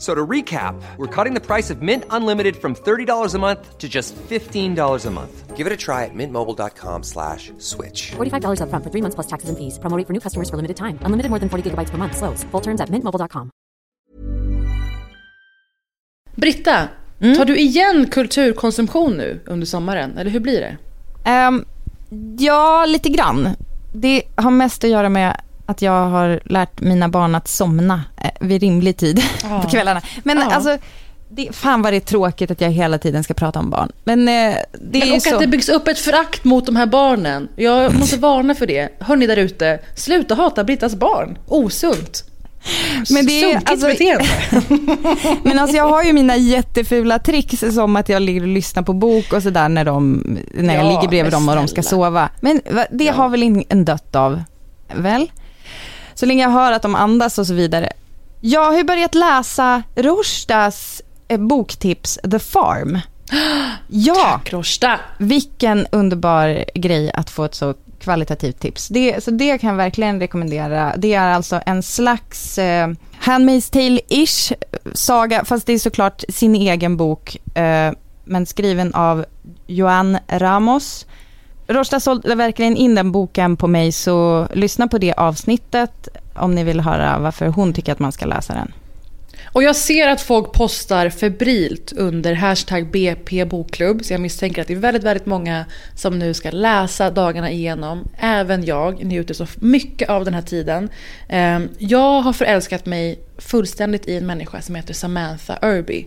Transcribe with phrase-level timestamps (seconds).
[0.00, 3.86] So to recap, we're cutting the price of Mint Unlimited from $30 a month to
[3.86, 5.56] just $15 a month.
[5.56, 8.12] Give it a try at mintmobile.com slash switch.
[8.16, 9.78] $45 upfront for three months plus taxes and fees.
[9.78, 10.98] Promo for new customers for limited time.
[11.04, 12.16] Unlimited more than 40 gigabytes per month.
[12.16, 12.44] Slows.
[12.50, 13.50] Full terms at mintmobile.com.
[16.36, 16.88] Britta,
[17.36, 20.18] tar du igen kulturkonsumtion nu under sommaren?
[20.18, 20.76] Eller hur blir det?
[21.24, 21.64] Ehm,
[22.38, 23.48] ja, lite grann.
[23.92, 25.40] Det har mest att göra med
[25.70, 29.60] att jag har lärt mina barn att somna eh, vid rimlig tid Ja.
[29.62, 30.02] på kvällarna.
[30.24, 30.54] Men Ja.
[30.54, 30.78] alltså,
[31.32, 33.92] det, fan vad det är tråkigt att jag hela tiden ska prata om barn.
[34.04, 34.34] Men eh,
[34.72, 35.34] det Men är och så...
[35.34, 37.48] att det byggs upp ett förakt mot de här barnen.
[37.56, 38.88] Jag måste varna för det.
[39.00, 41.38] Hörni där ute, sluta hata Brittas barn.
[41.46, 42.24] Osunt.
[43.10, 44.26] Men det är- Sunkigt alltså- beteende.
[45.42, 48.92] Men alltså jag har ju mina jättefula tricks som att jag ligger och lyssnar på
[48.92, 50.22] bok och sådär när, de,
[50.54, 52.28] när jag Ja, ligger bredvid dem och de ska sova.
[52.40, 52.60] Men
[52.90, 53.12] det Ja.
[53.12, 54.42] har väl ingen dött av,
[54.96, 55.30] väl?
[56.14, 57.92] Så länge jag hör att de andas och så vidare.
[58.40, 62.98] Jag har ju börjat läsa Rushdas eh, boktips The Farm.
[63.88, 65.00] Ja, Krosta.
[65.18, 68.88] vilken underbar grej att få ett så kvalitativt tips.
[68.88, 70.94] Det, så det kan jag verkligen rekommendera.
[70.96, 72.88] Det är alltså en slags eh,
[73.22, 74.52] Handmaid's Tale-ish
[74.94, 77.92] saga, fast det är såklart sin egen bok, eh,
[78.24, 79.24] men skriven av
[79.66, 81.06] Joan Ramos.
[81.70, 86.64] Rosta sålde verkligen in den boken på mig, så lyssna på det avsnittet om ni
[86.64, 88.72] vill höra varför hon tycker att man ska läsa den.
[89.52, 94.04] Och jag ser att folk postar febrilt under hashtag BP bokklubb.
[94.04, 95.64] Så jag misstänker att det är väldigt, väldigt många
[95.94, 98.08] som nu ska läsa dagarna igenom.
[98.18, 100.88] Även jag njuter så mycket av den här tiden.
[101.28, 106.06] Ehm, jag har förälskat mig fullständigt i en människa som heter Samantha Irby.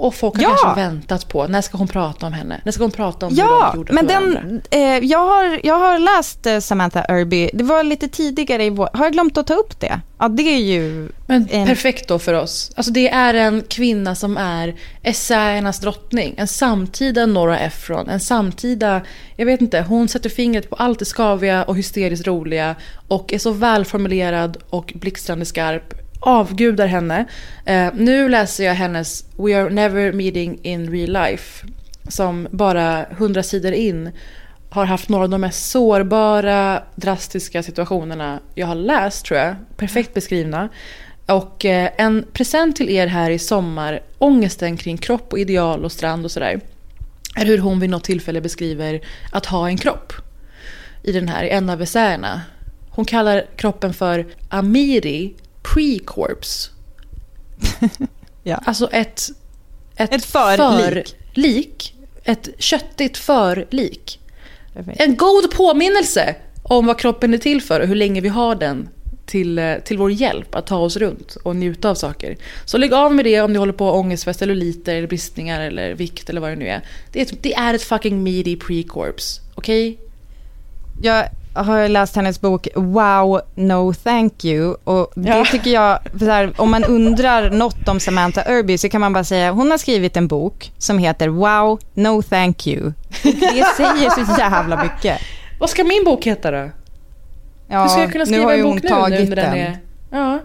[0.00, 0.48] Och folk har Ja!
[0.62, 2.60] kanske väntat på, när ska hon prata om henne?
[2.64, 5.78] När ska hon prata om hur Ja, de gjorde men den, eh, jag, har, jag
[5.78, 7.50] har läst eh, Samantha Irby.
[7.54, 8.88] Det var lite tidigare i vår...
[8.92, 10.00] Har jag glömt att ta upp det?
[10.18, 11.08] Ja, det är ju...
[11.26, 12.72] Men en- perfekt då för oss.
[12.76, 16.34] Alltså det är en kvinna som är essäernas drottning.
[16.38, 18.08] En samtida Nora Ephron.
[18.08, 19.00] En samtida,
[19.36, 22.74] jag vet inte, hon sätter fingret på allt det skaviga och hysteriskt roliga.
[23.08, 25.94] Och är så välformulerad och blixtrande skarp.
[26.20, 27.24] Avgudar henne.
[27.64, 31.66] Eh, nu läser jag hennes We are never meeting in real life.
[32.08, 34.10] Som bara hundra sidor in
[34.70, 39.56] har haft några av de mest sårbara, drastiska situationerna jag har läst tror jag.
[39.76, 40.68] Perfekt beskrivna.
[41.26, 45.92] Och eh, en present till er här i sommar, ångesten kring kropp och ideal och
[45.92, 46.60] strand och sådär.
[47.36, 49.00] Är hur hon vid något tillfälle beskriver
[49.32, 50.12] att ha en kropp.
[51.02, 52.42] I den här, i en av essäerna.
[52.90, 55.34] Hon kallar kroppen för Amiri
[55.74, 56.70] Pre-Corpse.
[58.42, 58.62] Ja.
[58.64, 59.22] Alltså ett...
[59.96, 61.16] Ett förlik.
[61.34, 61.94] förlik.
[62.24, 64.20] Ett köttigt förlik.
[64.74, 68.88] En god påminnelse om vad kroppen är till för och hur länge vi har den
[69.26, 72.36] till, eh, till vår hjälp att ta oss runt och njuta av saker.
[72.64, 75.94] Så lägg av med det om ni håller på ångest för celluliter eller bristningar eller
[75.94, 76.82] vikt eller vad det nu är.
[77.12, 79.40] Det är ett, det är ett fucking meaty pre-corpse.
[79.54, 79.98] Okej?
[81.02, 84.76] Jag har läst hennes bok Wow, no thank you.
[84.84, 85.44] Och det Ja.
[85.52, 89.50] tycker jag, här, om man undrar något om Samantha Irby så kan man bara säga,
[89.50, 92.86] hon har skrivit en bok som heter Wow, no thank you.
[92.86, 92.92] Och
[93.22, 95.20] det säger så jävla mycket.
[95.60, 96.70] Vad ska min bok heta då?
[97.70, 99.58] Ja, Hur ska jag kunna nu skriva en bok nu tagit när den den.
[99.58, 99.78] är...
[100.10, 100.38] Ja.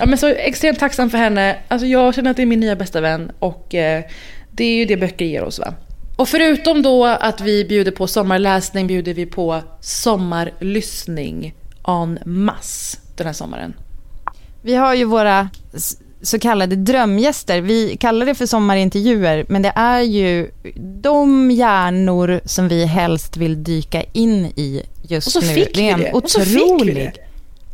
[0.00, 1.56] ja, men så extremt tacksam för henne.
[1.68, 4.02] Alltså jag känner att det är min nya bästa vän och eh,
[4.50, 5.74] det är ju det böcker ger oss va.
[6.18, 11.54] Och förutom då att vi bjuder på sommarläsning bjuder vi på sommarlyssning
[11.86, 13.74] en masse den här sommaren.
[14.62, 15.48] Vi har ju våra
[16.22, 17.60] så kallade drömgäster.
[17.60, 20.50] Vi kallar det för sommarintervjuer, men det är ju
[21.02, 25.66] de hjärnor som vi helst vill dyka in i just nu.
[25.74, 26.12] det är en det.
[26.12, 26.94] Och så fick vi otrolig...
[26.94, 27.12] det.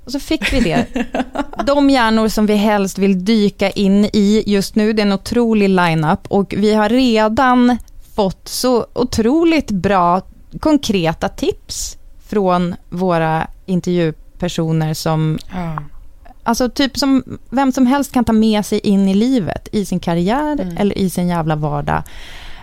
[0.04, 0.86] Och så fick vi det.
[1.66, 5.68] De hjärnor som vi helst vill dyka in i just nu, det är en otrolig
[5.68, 7.78] line-up och vi har redan
[8.14, 10.20] fått så otroligt bra
[10.60, 11.96] konkreta tips
[12.26, 15.82] från våra intervjupersoner som Ja.
[16.42, 20.00] alltså typ som vem som helst kan ta med sig in i livet, i sin
[20.00, 20.76] karriär Mm.
[20.76, 22.02] eller i sin jävla vardag.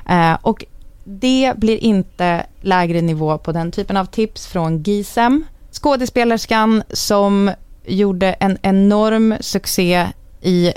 [0.10, 0.66] Eh, och
[1.04, 7.52] det blir inte lägre nivå på den typen av tips från Gisem, skådespelerskan som
[7.86, 10.08] gjorde en enorm succé
[10.42, 10.72] i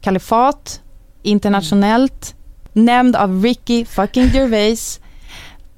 [0.00, 0.80] Kalifat,
[1.22, 2.34] internationellt,
[2.72, 5.00] nämnd av Ricky fucking Gervais.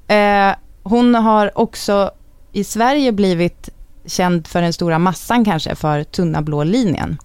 [0.07, 2.11] Eh, hon har också
[2.51, 3.69] i Sverige blivit
[4.05, 7.17] känd för den stora massan kanske, för tunna blå linjen.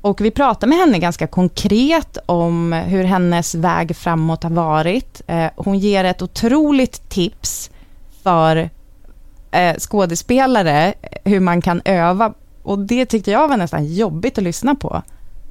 [0.00, 5.22] Och vi pratar med henne ganska konkret om hur hennes väg framåt har varit.
[5.26, 7.70] Eh, hon ger ett otroligt tips
[8.22, 8.70] för
[9.50, 12.34] eh, skådespelare, eh, hur man kan öva.
[12.62, 15.02] Och det tyckte jag var nästan jobbigt att lyssna på.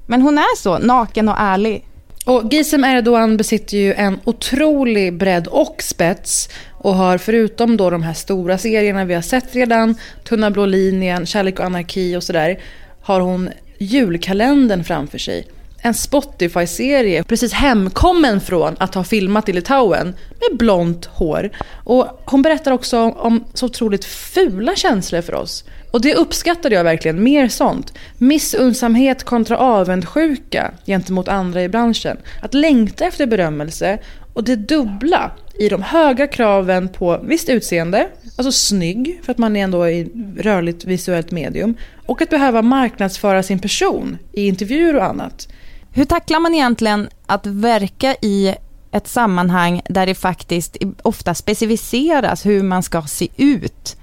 [0.07, 1.86] Men hon är så, naken och ärlig.
[2.25, 8.04] Och Gizem Erdogan besitter ju en otrolig bredd och spets och har förutom då de
[8.04, 12.60] här stora serierna vi har sett redan, Tunna blå linjen, Kärlek och anarki och sådär,
[13.02, 15.48] har hon julkalendern framför sig.
[15.85, 20.07] En Spotify-serie precis hemkommen från att ha filmat i Litauen
[20.39, 21.50] med blont hår.
[21.83, 25.63] Och hon berättar också om, om så otroligt fula känslor för oss.
[25.91, 27.94] Och det uppskattade jag verkligen, mer sånt.
[28.18, 32.18] Missunnsamhet kontra avundsjuka gentemot andra i branschen.
[32.41, 34.00] Att längta efter berömmelse
[34.33, 38.07] och det dubbla i de höga kraven på visst utseende,
[38.38, 41.75] alltså snygg för att man är ändå i rörligt visuellt medium.
[42.06, 45.47] Och att behöva marknadsföra sin person i intervjuer och annat.
[45.95, 48.56] Hur tacklar man egentligen att verka i
[48.92, 53.98] ett sammanhang där det faktiskt ofta specificeras hur man ska se ut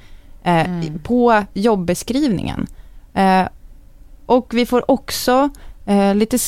[0.45, 0.67] eh,
[1.05, 2.67] på jobbeskrivningen?
[3.15, 3.43] Eh,
[4.27, 5.51] och vi får också
[5.87, 6.39] eh, lite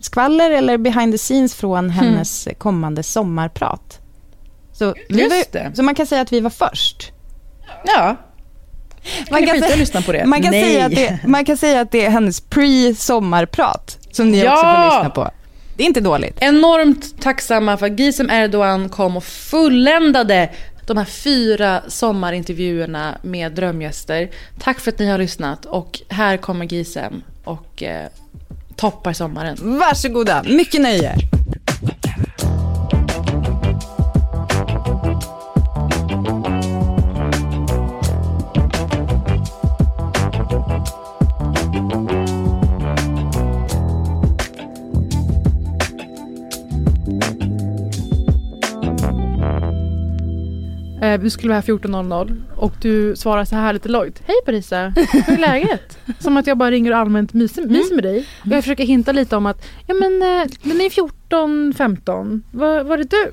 [0.00, 3.98] skvaller eller behind the scenes från hennes kommande sommarprat.
[4.72, 4.94] Så,
[5.28, 7.12] var, så man kan säga att vi var först.
[7.84, 8.16] Ja,
[9.30, 9.76] Man kan säga,
[10.26, 14.44] man, kan säga att det, man kan säga att det är hennes pre-sommarprat som ni
[14.44, 14.52] Ja!
[14.52, 15.30] också får lyssna på.
[15.76, 16.36] Det är inte dåligt.
[16.40, 20.50] Enormt tacksamma för att Gisem Erdogan kom och fulländade
[20.86, 24.30] de här fyra sommarintervjuerna med drömgäster.
[24.60, 28.08] Tack för att ni har lyssnat och här kommer Gisem och eh,
[28.76, 29.56] toppar sommaren.
[29.78, 31.14] Varsågoda, mycket nöje.
[51.02, 54.22] Eh, vi skulle vara här 14.00 och du svarar så här lite lojt.
[54.26, 54.92] Hej Parisa,
[55.26, 55.98] hur är läget?
[56.18, 58.26] Som att jag bara ringer och allmänt myser, myser med dig.
[58.40, 62.42] Och jag försöker hinta lite om att, ja men eh, den är 14, 15.
[62.50, 63.32] Var, var är du?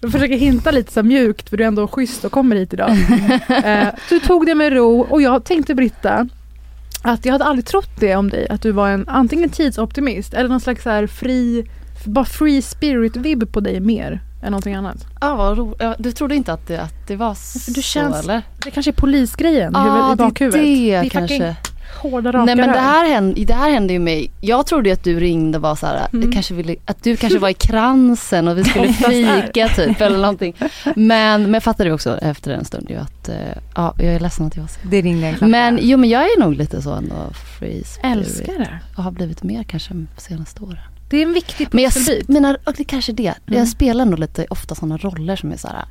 [0.00, 2.90] Jag försöker hinta lite så mjukt för du är ändå schysst och kommer hit idag.
[3.64, 6.28] eh, du tog det med ro och jag tänkte Britta
[7.02, 8.48] att jag hade aldrig trott det om dig.
[8.48, 11.68] Att du var en antingen tidsoptimist eller någon slags så här fri,
[12.04, 15.06] bara free spirit-vibb på dig mer än någonting annat.
[15.20, 18.42] Ja, vad ro- Du trodde inte att det, att det var så du känns- eller?
[18.64, 20.60] Det kanske är polisgrejen Ja, huvud- i det bakhuvudet.
[20.62, 21.56] det är fucking kanske.
[22.02, 24.30] Hårda raka Nej men det här, hände, det här hände ju mig.
[24.40, 26.32] Jag trodde att du ringde och var så här, Mm.
[26.32, 30.54] kanske ville, att du kanske var i kransen och vi skulle fika typ eller någonting.
[30.84, 33.34] Men, men jag fattade också efter en stund ju att, eh,
[33.74, 34.80] ja jag är ledsen att jag var så.
[34.82, 35.50] Det ringde en.
[35.50, 37.14] Men jo men jag är nog lite så ändå
[37.58, 38.16] free spirit.
[38.16, 38.78] Älskar det.
[38.96, 40.78] Och har blivit mer kanske de senaste åren.
[41.10, 42.28] Det är en viktig Men jag, pusselbit.
[42.28, 43.34] mina, och det kanske är det.
[43.46, 43.58] Mm.
[43.58, 45.84] Jag spelar nog lite ofta sådana roller som är så här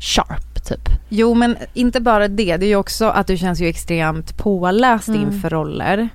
[0.00, 0.88] sharp typ.
[1.08, 2.56] Jo, men inte bara det.
[2.56, 5.20] Det är ju också att du känns ju extremt påläst Mm.
[5.22, 6.08] inför roller.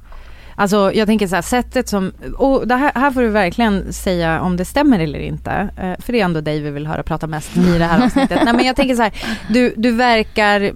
[0.58, 4.42] Alltså jag tänker så här, sättet som, och det här, här får du verkligen säga
[4.42, 5.52] om det stämmer eller inte.
[5.78, 8.40] Eh, För det är ändå dig vi vill höra prata mest i det här avsnittet.
[8.46, 9.14] Nej men jag tänker så här,
[9.50, 10.72] du, du verkar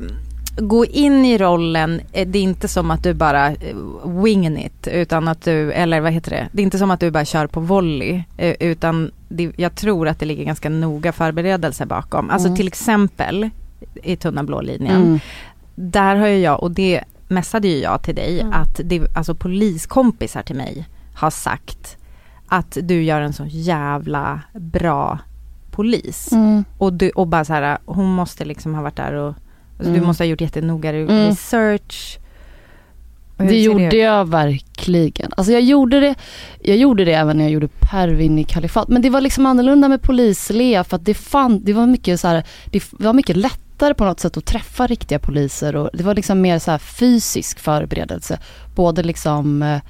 [0.59, 3.75] gå in i rollen, eh, det är inte som att du bara eh,
[4.23, 7.11] wingen it, utan att du, eller vad heter det, det är inte som att du
[7.11, 11.85] bara kör på volley, eh, utan det, jag tror att det ligger ganska noga förberedelse
[11.85, 12.29] bakom.
[12.29, 12.57] Alltså Mm.
[12.57, 13.49] till exempel
[14.03, 15.19] i tunna blå linjen, Mm.
[15.75, 18.53] där har ju jag, och det messade ju jag till dig, Mm.
[18.53, 21.97] att det, alltså poliskompisar till mig har sagt
[22.47, 25.19] att du gör en så jävla bra
[25.71, 26.31] polis.
[26.31, 26.63] Mm.
[26.77, 29.33] Och, du, och bara så här, hon måste liksom ha varit där och
[29.79, 30.07] alltså, du Mm.
[30.07, 31.27] måste ha gjort jättenoga Mm.
[31.27, 32.17] research.
[33.37, 33.93] Det gjorde ut?
[33.93, 35.31] jag verkligen.
[35.37, 36.15] Alltså jag gjorde det,
[36.61, 38.87] jag gjorde det även när jag gjorde Pervin i Kalifat.
[38.87, 42.27] Men det var liksom annorlunda med polislea för att det, fann, det var mycket så
[42.27, 46.15] här, det var mycket lättare på något sätt att träffa riktiga poliser och det var
[46.15, 48.39] liksom mer så här fysisk förberedelse.
[48.75, 49.81] Både liksom, eh,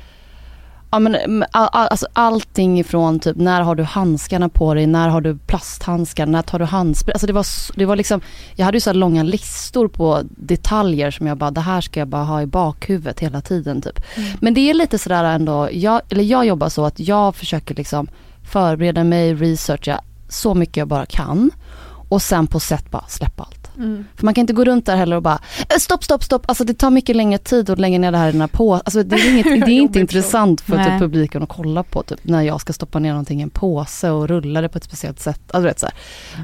[0.92, 4.88] Ja men mm, all, all, alltså allting ifrån typ när har du handskarna på dig,
[4.88, 7.16] när har du plasthandskar, när tar du handsprit.
[7.16, 8.22] Alltså det var, det var liksom,
[8.56, 12.08] jag hade ju så långa listor på detaljer som jag bara, det här ska jag
[12.08, 14.02] bara ha i bakhuvudet hela tiden typ.
[14.42, 18.08] Men det är lite sådär ändå, jag, eller jag jobbar så att jag försöker liksom
[18.52, 21.52] förbereda mig, researcha så mycket jag bara kan.
[22.10, 23.59] Och sen på sätt bara släppa allt.
[24.16, 26.44] För man kan inte gå runt där heller och bara "Eh, stopp, stopp, stopp.
[26.48, 28.74] Alltså det tar mycket längre tid att lägga ner det här i den här på.
[28.74, 32.20] Alltså det är, inget, det är inte intressant för typ publiken att kolla på typ
[32.24, 35.20] när jag ska stoppa ner någonting i en påse och rulla det på ett speciellt
[35.20, 35.42] sätt.
[35.52, 35.96] Alltså, vet, så här.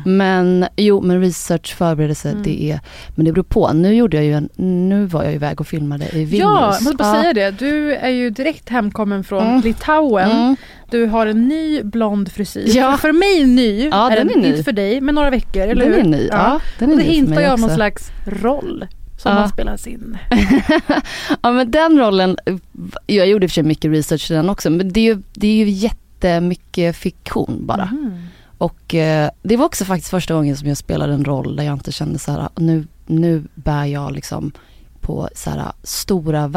[0.06, 2.80] Men jo, men research, förberedelse, det är,
[3.16, 3.74] men det beror på.
[3.74, 4.50] Nu gjorde jag ju en,
[4.88, 6.40] nu var jag iväg och filmade i Vilnius.
[6.40, 7.52] Ja, jag måste bara säga det.
[7.52, 9.62] Du är ju direkt hemkommen från Mm.
[9.62, 10.56] Litauen.
[10.94, 11.06] Mm.
[11.06, 12.78] Du har en ny blond frisyr.
[12.78, 12.98] Ja.
[12.98, 14.48] För mig ny, Ja, är den den, är ny.
[14.50, 16.00] inte för dig, men några veckor, eller Den hur?
[16.00, 16.28] är ny.
[16.32, 18.88] Ja, den är Och det ny hintar ju om någon slags roll
[19.18, 19.40] som Ja.
[19.40, 20.18] man spelas in.
[21.42, 22.38] ja men den rollen,
[23.08, 25.22] jag gjorde i och för sig mycket research till den också, men det är ju,
[25.34, 27.86] det är ju jättemycket fiktion bara.
[27.86, 28.14] Mhm.
[28.58, 31.74] Och eh, det var också faktiskt första gången som jag spelade en roll där jag
[31.74, 34.52] inte kände så här, nu, nu bär jag liksom
[35.02, 36.48] på så här stora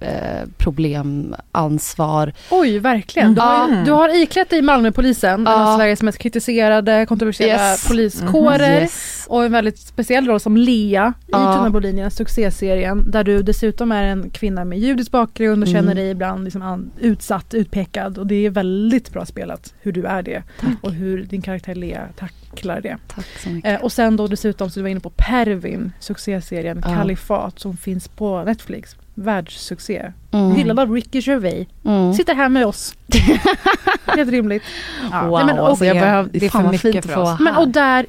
[0.00, 2.32] världsproblem, ansvar.
[2.50, 3.34] Oj, verkligen.
[3.34, 3.84] Du har, Mm.
[3.84, 5.72] du har iklätt dig Malmöpolisen, en Ja.
[5.72, 7.88] av Sveriges mest kritiserade, kontroversiella Yes.
[7.88, 8.80] poliskårer.
[8.80, 9.26] Yes.
[9.28, 11.54] Och en väldigt speciell roll som Lea i Ja.
[11.56, 13.10] Tunna på linjen, succéserien.
[13.10, 15.80] Där du dessutom är en kvinna med judisk bakgrund och Mm.
[15.82, 18.18] känner dig ibland liksom utsatt, utpekad.
[18.18, 20.42] Och det är väldigt bra spelat hur du är det.
[20.80, 22.96] Och hur din karaktär Lea tacklar det.
[23.14, 23.78] Tack så mycket.
[23.78, 26.94] Eh, och sen då dessutom så du var inne på Pervin, succéserien Ja.
[26.94, 28.96] Kalifat som finns på Netflix.
[29.20, 30.12] Världssuccé.
[30.32, 30.52] Mm.
[30.52, 31.66] Hyllad av Ricky Gervais.
[31.84, 32.14] Mm.
[32.14, 32.94] Sitter här med oss.
[34.06, 34.62] Helt rimligt.
[35.10, 35.26] Ja.
[35.26, 37.16] Wow, Nej, men, och- alltså jag det- behöv, det är fan för mycket fint för
[37.16, 37.40] oss.
[37.40, 38.06] Men och där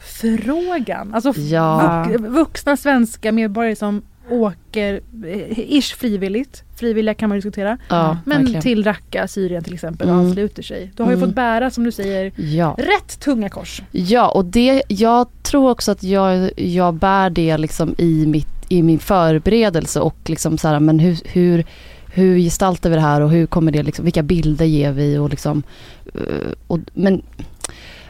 [0.00, 1.14] IS-frågan.
[1.14, 2.04] Alltså Ja.
[2.08, 6.62] vux- vuxna svenska medborgare som åker eh, ish frivilligt.
[6.76, 7.78] Frivilliga kan man diskutera.
[7.88, 8.62] ja, Men verkligen.
[8.62, 10.26] till Raqqa, Syrien till exempel och Mm.
[10.26, 10.92] ansluter sig.
[10.96, 11.28] Du har ju Mm.
[11.28, 12.74] fått bära som du säger Ja.
[12.78, 13.82] rätt tunga kors.
[13.90, 18.82] Ja, och det, jag tror också att jag, jag bär det liksom i, mitt, i
[18.82, 21.64] min förberedelse och liksom så här, men hur, hur,
[22.14, 25.30] hur gestaltar vi det här och hur kommer det liksom, vilka bilder ger vi och
[25.30, 25.62] liksom,
[26.14, 27.22] eh, och, men,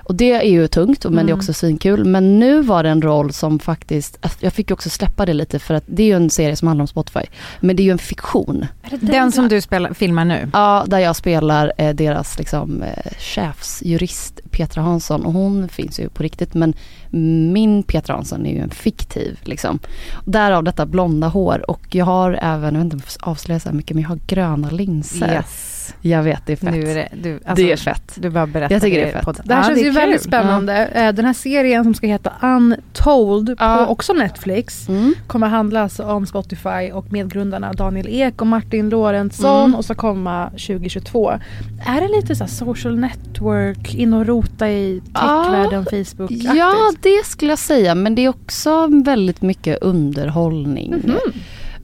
[0.09, 1.39] och det är ju tungt men det är Mm.
[1.39, 2.05] också svinkul.
[2.05, 5.59] Men nu var det en roll som faktiskt, jag fick ju också släppa det lite
[5.59, 7.21] för att det är ju en serie som handlar om Spotify.
[7.61, 8.67] Men det är ju en fiktion.
[9.01, 10.51] Den som du spelar, filmar nu.
[10.53, 16.09] Ja, där jag spelar eh, deras liksom, eh, chefsjurist Petra Hansson och hon finns ju
[16.09, 16.75] på riktigt men
[17.53, 19.79] min Petra Hansson är ju en fiktiv liksom.
[20.25, 23.61] Därav detta blonda hår och jag har även, jag vet inte om jag får avslöja
[23.61, 25.33] så här mycket men jag har gröna linser.
[25.33, 25.76] Yes.
[26.01, 26.71] Jag vet, det är fett.
[26.75, 28.13] Nu är det, du, alltså, det är fett.
[28.17, 29.25] Du bara berättar Jag tycker det är fett.
[29.25, 29.43] podden.
[29.47, 29.95] Det här Ja, känns är ju kul.
[30.01, 30.87] väldigt spännande.
[30.87, 33.85] Eh, Den här serien som ska heta Untold Ja.
[33.87, 35.15] på också Netflix Mm.
[35.27, 39.75] kommer handla alltså om Spotify och medgrundarna Daniel Ek och Martin Lorentzon Mm.
[39.75, 41.31] och ska komma 2022.
[41.87, 47.27] Är det lite så här social network, in och rota i techvärlden, Facebook Ja, det
[47.27, 50.95] skulle jag säga men det är också väldigt mycket underhållning.
[51.05, 51.17] Mhm.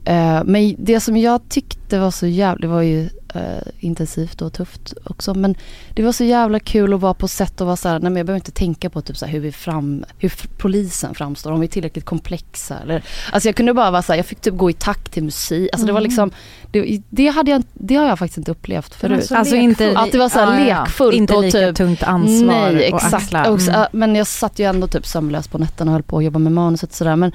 [0.05, 3.41] Eh, men det som jag tyckte var så jävla, det var ju eh,
[3.79, 5.55] intensivt och tufft också men
[5.93, 8.15] det var så jävla kul att vara på set och vara så här, nej men
[8.17, 11.59] jag behöver inte tänka på typ så här hur vi fram, hur polisen framstår, om
[11.59, 14.55] vi är tillräckligt komplexa eller, alltså jag kunde bara vara så här, jag fick typ
[14.57, 16.31] gå i takt till musik, alltså det var liksom,
[16.71, 19.25] det, det hade jag, det har jag faktiskt inte upplevt förut.
[19.25, 22.47] så Alltså inte, Att det var så här lekfullt Inte och lika typ- tungt ansvar
[22.71, 23.13] Nej, och exakt.
[23.13, 23.51] axla.
[23.51, 23.87] Och så- Mm.
[23.91, 26.51] Men jag satt ju ändå typ sömnlös på nätterna och höll på att jobba med
[26.51, 27.15] manuset och sådär.
[27.15, 27.31] Men,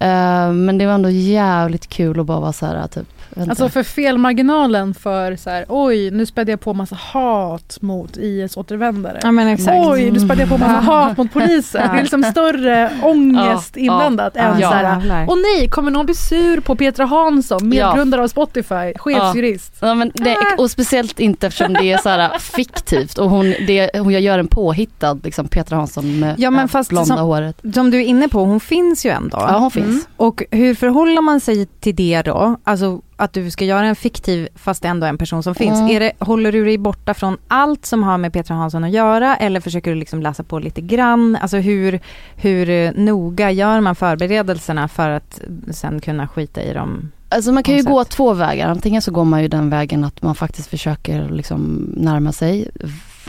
[0.00, 3.08] eh, men det var ändå jävligt kul att bara vara så här typ.
[3.30, 3.50] Vänta.
[3.50, 9.18] Alltså för felmarginalen för så här, oj nu spädde jag på massa hat mot IS-återvändare.
[9.22, 9.76] Ja men exakt.
[9.86, 11.88] Oj, nu spädde jag på massa hat mot polisen.
[11.92, 14.70] Det är liksom större ångest Ja, inblandat ja, än ja.
[14.70, 15.26] så här.
[15.28, 19.72] Åh nej, kommer någon bli sur på Petra Hansson, medgrundare av Spotify, chefsjurist?
[19.80, 20.62] Ja, men det, Ah.
[20.62, 24.38] och speciellt inte eftersom det är så här fiktivt och hon, det, hon jag gör
[24.38, 27.60] en påhittad liksom Petra Hansson med Ja, men äh, fast blonda som- håret.
[27.74, 29.36] Som du är inne på, hon finns ju ändå.
[29.40, 29.86] Ja hon finns.
[29.86, 30.00] Mm.
[30.16, 32.56] Och hur förhåller man sig till det då?
[32.64, 35.78] Alltså att du ska göra en fiktiv fast ändå en person som finns.
[35.78, 35.90] Mm.
[35.90, 39.36] Är det, håller du dig borta från allt som har med Petra Hansson att göra
[39.36, 41.36] eller försöker du liksom läsa på lite grann?
[41.36, 42.00] Alltså hur,
[42.36, 47.12] hur eh, noga gör man förberedelserna för att sen kunna skita i dem?
[47.28, 47.92] Alltså man kan ju Koncept.
[47.92, 48.68] gå två vägar.
[48.68, 52.70] Antingen så går man ju den vägen att man faktiskt försöker liksom närma sig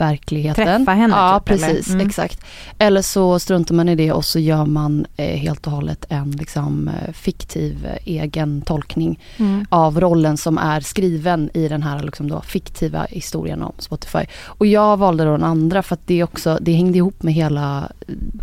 [0.00, 0.64] verkligheten.
[0.86, 1.90] Träffa henne Ja, typ, precis.
[1.90, 2.06] Mm.
[2.06, 2.40] Exakt.
[2.78, 6.30] Eller så struntar man i det och så gör man eh, helt och hållet en
[6.30, 9.66] liksom, eh, fiktiv eh, egen tolkning Mm.
[9.68, 14.18] av rollen som är skriven i den här liksom då, fiktiva historien om Spotify.
[14.44, 17.92] Och jag valde då den andra för att det, också, det hängde ihop med hela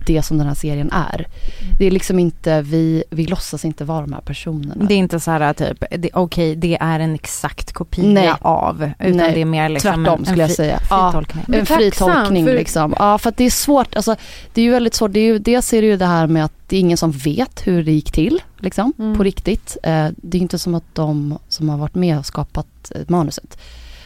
[0.07, 1.25] det som den här serien är.
[1.79, 4.85] Det är liksom inte, vi, vi låtsas inte vara de här personerna.
[4.85, 5.83] Det är inte så här typ,
[6.13, 8.33] okej det är en exakt kopia Nej.
[8.41, 8.91] av.
[8.99, 10.77] Utan Nej, det är mer liksom Tvärtom en, skulle en jag fri, säga.
[10.77, 12.93] fri Ja, en fri tolkning för- liksom.
[12.99, 14.15] Ja för det är svårt, alltså
[14.53, 15.13] det är ju väldigt svårt.
[15.13, 17.11] Det är ju, dels är det ju det här med att det är ingen som
[17.11, 19.17] vet hur det gick till liksom Mm.
[19.17, 19.77] på riktigt.
[19.83, 23.57] Eh, det är inte som att de som har varit med och skapat eh, manuset.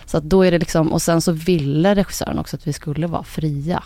[0.05, 3.23] Så då är det liksom, och sen så ville regissören också att vi skulle vara
[3.23, 3.83] fria.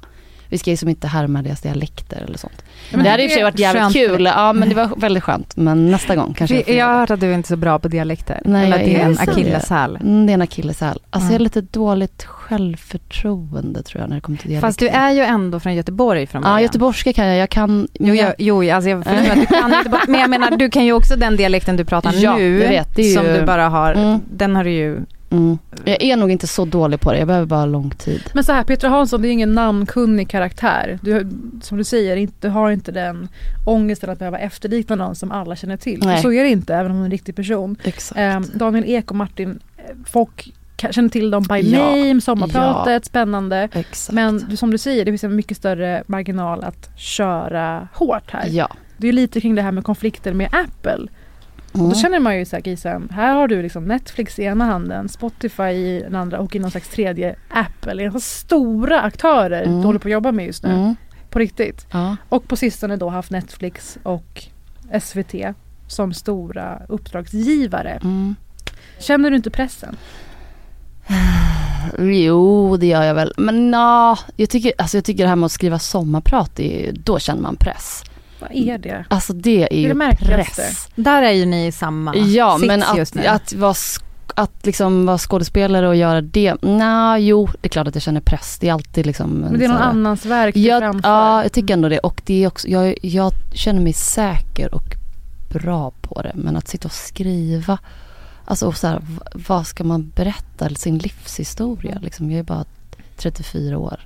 [0.54, 2.64] Vi ska liksom inte härma deras dialekter eller sånt.
[2.92, 4.26] men det hade i och för sig är varit jävligt kul.
[4.26, 5.58] Ja men det var väldigt skönt.
[5.58, 7.88] Men nästa gång kanske jag jag har hört att du är inte så bra på
[7.88, 8.42] dialekter.
[8.46, 9.96] Nej, Eller det är är en akilleshäl.
[9.96, 11.00] Mm, det är en akilleshäl.
[11.10, 11.44] Alltså jag har Mm.
[11.44, 14.68] lite dåligt självförtroende tror jag när det kommer till dialekter.
[14.68, 16.58] Fast du är ju ändå från Göteborg från början.
[16.58, 17.38] Ja, göteborgska kan jag.
[17.38, 17.88] Jag kan...
[17.94, 20.86] Jo, jag, jo alltså jag förstår att du kan Göteborg, men jag menar du kan
[20.86, 22.60] ju också den dialekten du pratar Ja, nu.
[22.62, 24.20] jag vet, det är ju- Som du bara har, Mm.
[24.34, 25.00] den har du ju
[25.34, 25.58] Mm.
[25.86, 27.18] Jag är nog inte så dålig på det.
[27.18, 28.24] Jag behöver bara lång tid.
[28.34, 31.00] Men så här, Petra Hansson det är ingen namnkunnig karaktär.
[31.02, 31.28] Du,
[31.62, 33.28] som du säger, du har inte den
[33.66, 36.00] ångesten att behöva efterlikna någon som alla känner till.
[36.04, 36.22] Nej.
[36.22, 37.76] Så är det inte, även om hon är en riktig person.
[38.16, 40.54] Ehm, Daniel Ek och Martin, eh, folk
[40.92, 41.96] känner till dem by Ja.
[41.96, 43.70] name, sommarpratet, spännande.
[43.74, 44.12] Exakt.
[44.16, 48.48] Men som du säger, det finns en mycket större marginal att köra hårt här.
[48.50, 48.68] Ja.
[48.98, 51.08] Det är lite kring det här med konflikter med Apple.
[51.76, 51.90] Mm.
[51.90, 55.10] Då känner man ju så här, Gisen, här har du liksom Netflix i ena handen,
[55.10, 57.94] Spotify i den andra och i någon slags tredje Apple.
[57.94, 59.80] Det är så stora aktörer Mm.
[59.82, 60.70] du håller på att jobba med just nu.
[60.74, 60.96] Mm.
[61.30, 61.88] På riktigt.
[61.92, 62.16] Ja.
[62.30, 64.44] Och på sistone då haft Netflix och
[65.02, 65.36] SVT
[65.88, 67.90] som stora uppdragsgivare.
[68.04, 68.36] Mm.
[69.00, 69.96] Känner du inte pressen?
[72.00, 73.34] Jo, det gör jag väl.
[73.38, 77.20] Men na, jag, tycker, alltså jag tycker det här med att skriva sommarprat, det då
[77.20, 78.04] känner man press.
[78.50, 79.06] Vad är det?
[79.10, 80.90] Alltså det är Det ju är det press.
[80.96, 83.26] Där är ju ni i samma Ja, sits men just nu.
[83.26, 83.74] att, att, vara,
[84.36, 88.22] att liksom vara skådespelare och göra det, nej, jo, det är klart att jag känner
[88.22, 88.58] press.
[88.62, 89.32] Det är alltid liksom...
[89.44, 91.10] en Men det är någon här- annans verk du jag, framför.
[91.10, 92.00] Ja, jag tycker ändå det.
[92.00, 94.96] Och det är också, jag, jag känner mig säker och
[95.54, 96.32] bra på det.
[96.36, 97.78] Men att sitta och skriva,
[98.46, 99.02] alltså och så här,
[99.34, 100.70] vad ska man berätta?
[100.70, 102.32] Sin livshistoria liksom.
[102.32, 102.66] Jag är bara
[103.18, 104.00] 34 år.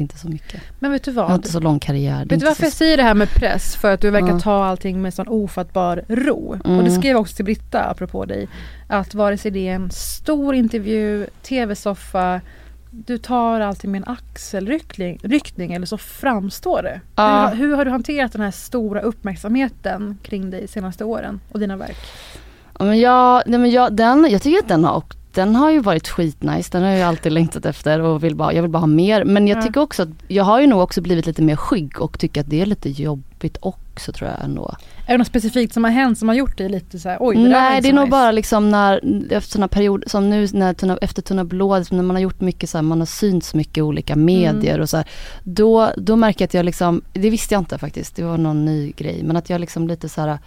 [0.00, 0.60] Inte så mycket.
[0.78, 1.38] Men vet du Jag har vad?
[1.38, 2.26] inte så lång karriär.
[2.28, 3.76] Vet du varför jag säger det här med press?
[3.76, 4.40] För att du verkar Ja.
[4.40, 6.58] ta allting med sån ofattbar ro.
[6.64, 6.78] Mm.
[6.78, 8.48] Och det skrev jag också till Britta apropå dig.
[8.88, 12.40] Att vare sig det är en stor intervju, tv-soffa,
[12.90, 17.00] du tar allting med en axelryckning ryckning, eller så framstår det.
[17.16, 17.48] Ja.
[17.48, 21.76] Hur, hur har du hanterat den här stora uppmärksamheten kring dig senaste åren och dina
[21.76, 21.96] verk?
[22.78, 25.02] Ja, men jag, nej men jag, den, jag tycker att den har,
[25.34, 26.68] den har ju varit skitnice.
[26.72, 29.24] Den har jag alltid längtat efter och vill bara, jag vill bara ha mer.
[29.24, 29.62] Men jag Ja.
[29.62, 32.50] tycker också att jag har ju nog också blivit lite mer skygg och tycker att
[32.50, 34.74] det är lite jobbigt också tror jag ändå.
[35.06, 37.36] Är det något specifikt som har hänt som har gjort dig lite så här, oj
[37.36, 38.10] det Nej det är nog nice.
[38.10, 39.00] bara liksom när,
[39.32, 42.40] efter sådana perioder som nu när tunna, efter Tunna blå, liksom när man har gjort
[42.40, 45.06] mycket så här, man har synts mycket i olika medier och så här,
[45.44, 48.64] då, då märker jag att jag liksom, det visste jag inte faktiskt, det var någon
[48.64, 50.38] ny grej, men att jag liksom lite så här,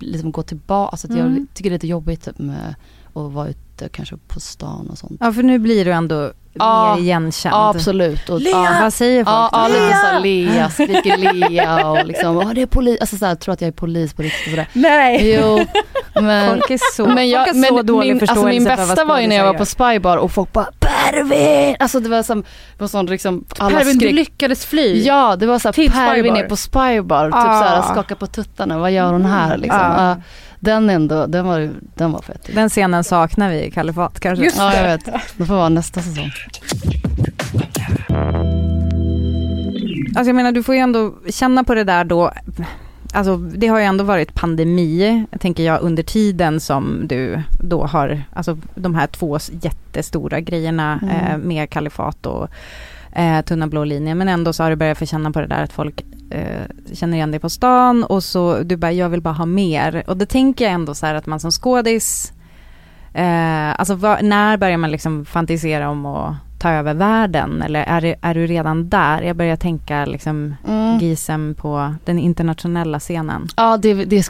[0.00, 1.46] liksom går tillbaka, alltså att jag Mm.
[1.54, 2.74] tycker det är lite jobbigt typ, med
[3.14, 5.16] att vara ute kanske på stan och sånt.
[5.20, 6.94] Ja för nu blir du ändå Ja.
[6.94, 7.54] mer igenkänd.
[7.54, 8.28] Ja absolut.
[8.28, 12.36] Och, Ja, ja, vad säger folk Ja, ja lite såhär Lea, skriker Lea och liksom,
[12.36, 14.68] åh det är polis, alltså såhär, tror att jag är polis på riktigt och sådär.
[14.72, 15.34] Nej!
[15.40, 15.64] Jo,
[16.22, 18.62] men Folk är så, men jag, folk har så men dålig min, förståelse alltså min
[18.64, 20.66] för vad bästa var ju när jag var på Spybar och folk bara
[21.12, 21.76] Pervin!
[21.78, 22.44] Alltså det var som,
[22.78, 24.14] var sån liksom, alla Pervin, du skrek.
[24.14, 25.02] lyckades fly.
[25.02, 27.58] Ja det var såhär Pervin är på Spybar, typ Ah.
[27.62, 29.80] såhär skaka på tuttarna, vad gör hon här liksom?
[29.80, 30.08] Ah.
[30.08, 30.16] Ja,
[30.60, 32.54] den ändå, den var, den var gör.
[32.54, 34.44] Den scenen saknar vi i Kalifat kanske.
[34.44, 35.04] Just Ja jag vet,
[35.36, 36.30] det får vara nästa säsong.
[40.16, 42.32] Alltså jag menar du får ju ändå känna på det där då.
[43.14, 48.22] Alltså det har ju ändå varit pandemi, tänker jag, under tiden som du då har,
[48.32, 51.16] alltså de här två jättestora grejerna Mm.
[51.16, 52.48] eh, med kalifat och
[53.12, 54.18] eh, tunna blå linjen.
[54.18, 57.16] Men ändå så har du börjat få känna på det där att folk eh, känner
[57.16, 60.02] igen dig på stan och så du bara, jag vill bara ha mer.
[60.06, 62.32] Och det tänker jag ändå så här att man som skådis,
[63.14, 67.62] eh, alltså vad, när börjar man liksom fantisera om att ta över världen?
[67.62, 69.22] Eller är, det, är du redan där?
[69.22, 70.98] Jag börjar tänka liksom Mm.
[70.98, 73.48] Gisem på den internationella scenen.
[73.56, 74.28] Ja det, det,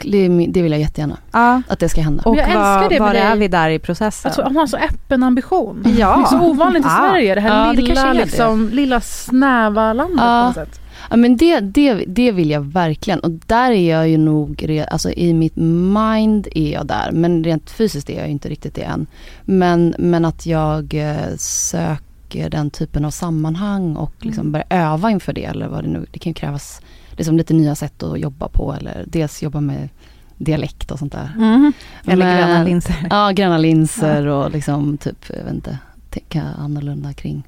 [0.53, 1.61] det, vill jag jättegärna, Ja.
[1.67, 2.23] att det ska hända.
[2.25, 4.29] Och jag älskar det var är vi där i processen?
[4.29, 5.83] Alltså, han har så öppen ambition.
[5.99, 6.15] Ja.
[6.17, 7.07] Det är så ovanligt i Ja.
[7.09, 8.25] Sverige, det här Ja, det lilla, kanske är det.
[8.25, 10.41] liksom, lilla snäva landet Ja.
[10.53, 10.79] på något sätt.
[11.09, 15.11] Ja men det, det, det vill jag verkligen och där är jag ju nog, alltså
[15.11, 19.05] i mitt mind är jag där men rent fysiskt är jag inte riktigt det än.
[19.45, 24.51] Men, men att jag eh, söker den typen av sammanhang och liksom Mm.
[24.51, 27.75] börja öva inför det eller vad det nu, det kan ju krävas liksom lite nya
[27.75, 29.89] sätt att jobba på eller dels jobba med
[30.37, 31.31] dialekt och sånt där.
[31.37, 31.73] Mhm.
[32.07, 33.07] Eller Men- gröna linser.
[33.09, 35.77] Ja, gröna linser och liksom typ, jag vet inte,
[36.09, 37.43] tänka annorlunda kring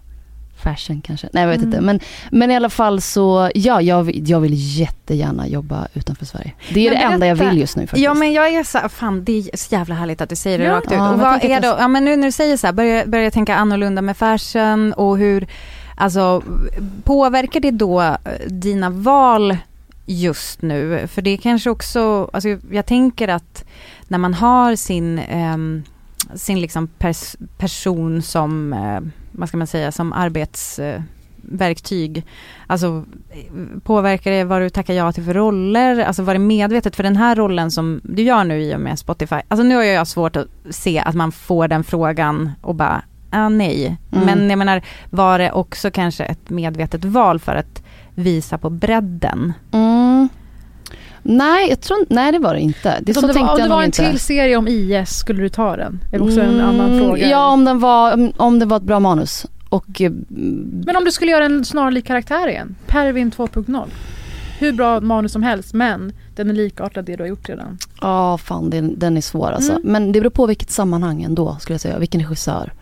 [0.63, 1.29] fashion kanske.
[1.33, 1.67] Nej jag vet Mm.
[1.67, 1.81] inte.
[1.81, 1.99] Men,
[2.31, 6.51] men i alla fall så, ja jag, jag vill jättegärna jobba utanför Sverige.
[6.73, 8.03] Det är Men det enda jag vill just nu faktiskt.
[8.03, 10.63] Ja men jag är så fan det är så jävla härligt att du säger det
[10.63, 10.71] Ja.
[10.75, 10.91] rakt ut.
[10.91, 13.23] Ja, och vad är då, ja men nu när du säger så här, börjar, börjar
[13.23, 15.47] jag tänka annorlunda med fashion och hur,
[15.97, 16.43] alltså
[17.03, 19.57] påverkar det då eh, dina val
[20.05, 21.07] just nu?
[21.07, 23.65] För det kanske också, alltså jag tänker att
[24.07, 25.83] när man har sin, ehm,
[26.35, 28.99] sin liksom pers, person som, eh,
[29.37, 32.25] vad ska man säga, som arbetsverktyg.
[32.67, 33.03] Alltså
[33.83, 35.99] påverkar det vad du tackar ja till för roller?
[35.99, 36.95] Alltså var det medvetet?
[36.95, 39.35] För den här rollen som du gör nu i och med Spotify.
[39.47, 43.49] Alltså nu har jag svårt att se att man får den frågan och bara, ah,
[43.49, 43.97] nej.
[44.11, 44.25] Mm.
[44.25, 47.83] Men jag menar, var det också kanske ett medvetet val för att
[48.15, 49.53] visa på bredden?
[49.71, 50.29] Mm.
[51.27, 52.99] Nej, jag tror, nej det var det inte.
[53.01, 54.09] Det, om så det var, om det var en inte.
[54.09, 55.99] till serie om IS, skulle du ta den?
[56.11, 57.29] Det är också en Mm, annan fråga.
[57.29, 59.45] Ja, om, den var, om- det var ett bra manus.
[59.69, 60.11] Och, eh,
[60.85, 62.75] Men om du skulle göra en snarlik karaktär igen?
[62.87, 63.87] Pervin 2.0.
[64.59, 67.77] Hur bra manus som helst men den är likartad det du har gjort redan.
[68.01, 69.71] Ja, fan den, den är svår alltså.
[69.71, 69.83] Mm.
[69.85, 71.99] Men det beror på vilket sammanhang ändå skulle jag säga.
[71.99, 72.73] Vilken regissör.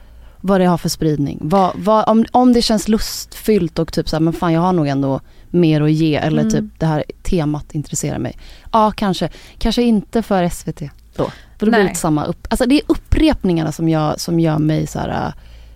[0.42, 1.38] Vad det har för spridning.
[1.42, 4.74] Vad, vad, om, om det känns lustfyllt och typ så här, men fan jag har
[4.74, 5.20] nog ändå
[5.54, 6.16] mer att ge.
[6.16, 6.52] Eller Mm.
[6.52, 8.38] typ det här temat intresserar mig.
[8.72, 9.30] Ja, kanske.
[9.58, 10.80] Kanske inte för SVT
[11.16, 11.32] då.
[11.60, 14.88] För då blir det samma upp, Alltså det är upprepningarna som, jag, som gör mig
[14.88, 15.34] så här äh,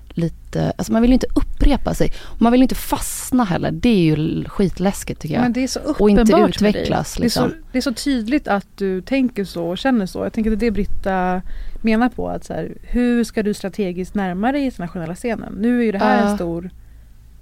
[0.09, 2.11] lite, alltså man vill ju inte upprepa sig.
[2.37, 3.71] Man vill inte fastna heller.
[3.71, 5.41] Det är ju skitläskigt tycker jag.
[5.41, 7.21] Men det är så Och inte uppenbart utvecklas, dig.
[7.21, 7.63] Det är, så, liksom.
[7.71, 10.23] det är så tydligt att du tänker så och känner så.
[10.23, 11.41] Jag tänker att det är det Britta
[11.81, 12.29] menar på.
[12.29, 15.53] Att så här, hur ska du strategiskt närma dig internationella scenen?
[15.53, 16.29] Nu är ju det här Ja.
[16.29, 16.69] en stor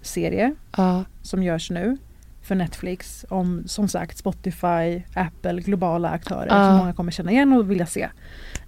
[0.02, 1.04] serie Ja.
[1.22, 1.98] som görs nu
[2.46, 6.66] för Netflix om som sagt Spotify, Apple, globala aktörer Ja.
[6.70, 8.10] som många kommer känna igen och vilja se.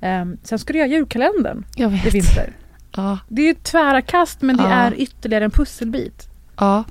[0.02, 2.06] Um, sen ska du göra julkalendern Jag vet.
[2.06, 2.50] i vinter.
[2.96, 3.18] Ja.
[3.28, 4.70] Det är ju tvära kast men det Ja.
[4.70, 6.28] är ytterligare en pusselbit.
[6.60, 6.84] ja.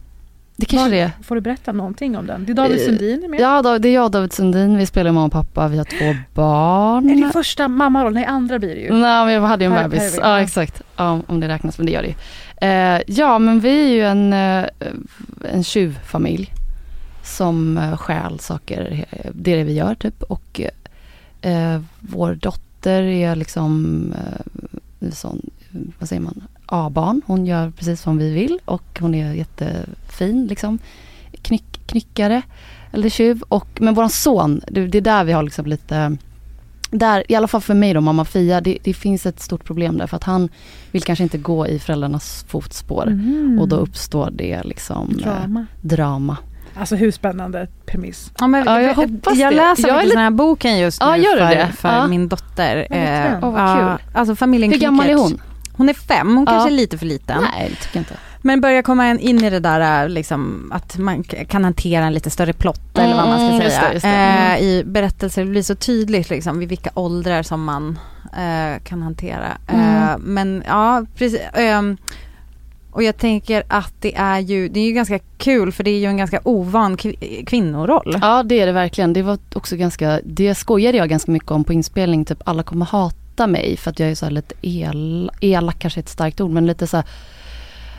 [0.58, 1.10] Det kanske det är.
[1.22, 2.44] Får du berätta någonting om den?
[2.44, 3.40] Det är David Eh, Sundin är med.
[3.40, 4.76] Ja, det är jag och David Sundin.
[4.76, 5.68] Vi spelar mamma och pappa.
[5.68, 7.10] Vi har två barn.
[7.10, 8.14] Är det första mammarollen?
[8.14, 8.92] Nej, andra blir det ju.
[8.92, 9.98] Nej, men jag hade ju en Per- bebis.
[10.00, 10.40] Pervin, Ja, ja.
[10.44, 10.82] exakt.
[10.96, 12.14] Ja, om det räknas, men det gör det ju.
[12.68, 14.64] Eh, ja, men vi är ju en, eh,
[15.52, 16.52] en tjuvfamilj
[17.26, 19.06] som eh, stjäl saker.
[19.10, 20.22] eh, Det är det vi gör typ.
[20.22, 20.60] Och
[21.40, 24.14] eh, vår dotter är liksom
[25.00, 25.50] eh, sån,
[25.98, 27.22] vad säger man, A-barn.
[27.26, 30.78] Hon gör precis som vi vill och hon är jättefin liksom.
[31.42, 32.42] Knyck, knyckare
[32.92, 33.42] eller tjuv.
[33.48, 36.16] Och, men våran son, det, är där vi har liksom lite
[36.90, 39.98] där, i alla fall för mig då, mamma Fia, det, det finns ett stort problem
[39.98, 40.48] där för att han
[40.90, 43.06] vill kanske inte gå i föräldrarnas fotspår.
[43.06, 43.58] Mm.
[43.60, 45.24] Och då uppstår det liksom eh,
[45.80, 46.36] Drama.
[46.78, 48.30] Alltså hur spännande premiss.
[48.38, 49.56] Ja, men, Ja, jag hoppas jag det.
[49.56, 51.68] läser Jag den här boken just nu Ja, för, det?
[51.76, 52.06] för Ja.
[52.06, 52.76] min dotter.
[52.90, 53.44] Ja, verkligen.
[53.44, 55.40] Åh, vad ja, Alltså familjen Hur gammal är hon?
[55.76, 56.52] Hon är fem, hon Ja.
[56.52, 57.42] kanske är lite för liten.
[57.52, 58.14] Nej, det tycker jag inte.
[58.42, 62.52] Men börjar komma in i det där liksom, att man kan hantera en lite större
[62.52, 63.64] plott eller vad man ska Mm, säga.
[63.70, 64.08] just det, just det.
[64.08, 64.52] Mm.
[64.52, 67.98] Eh, I berättelser det blir så tydligt liksom vid vilka åldrar som man
[68.32, 69.48] eh, kan hantera.
[69.68, 70.20] Eh, Mm.
[70.22, 71.40] men ja, precis.
[71.54, 71.96] ehm,
[72.96, 75.98] och jag tänker att det är ju, det är ju ganska kul för det är
[75.98, 78.16] ju en ganska ovan kv- kvinnoroll.
[78.20, 79.12] Ja, det är det verkligen.
[79.12, 82.24] Det var också ganska, det skojade jag ganska mycket om på inspelning.
[82.24, 86.00] Typ alla kommer hata mig för att jag är så här lite el, elak kanske
[86.00, 87.06] är ett starkt ord men lite så här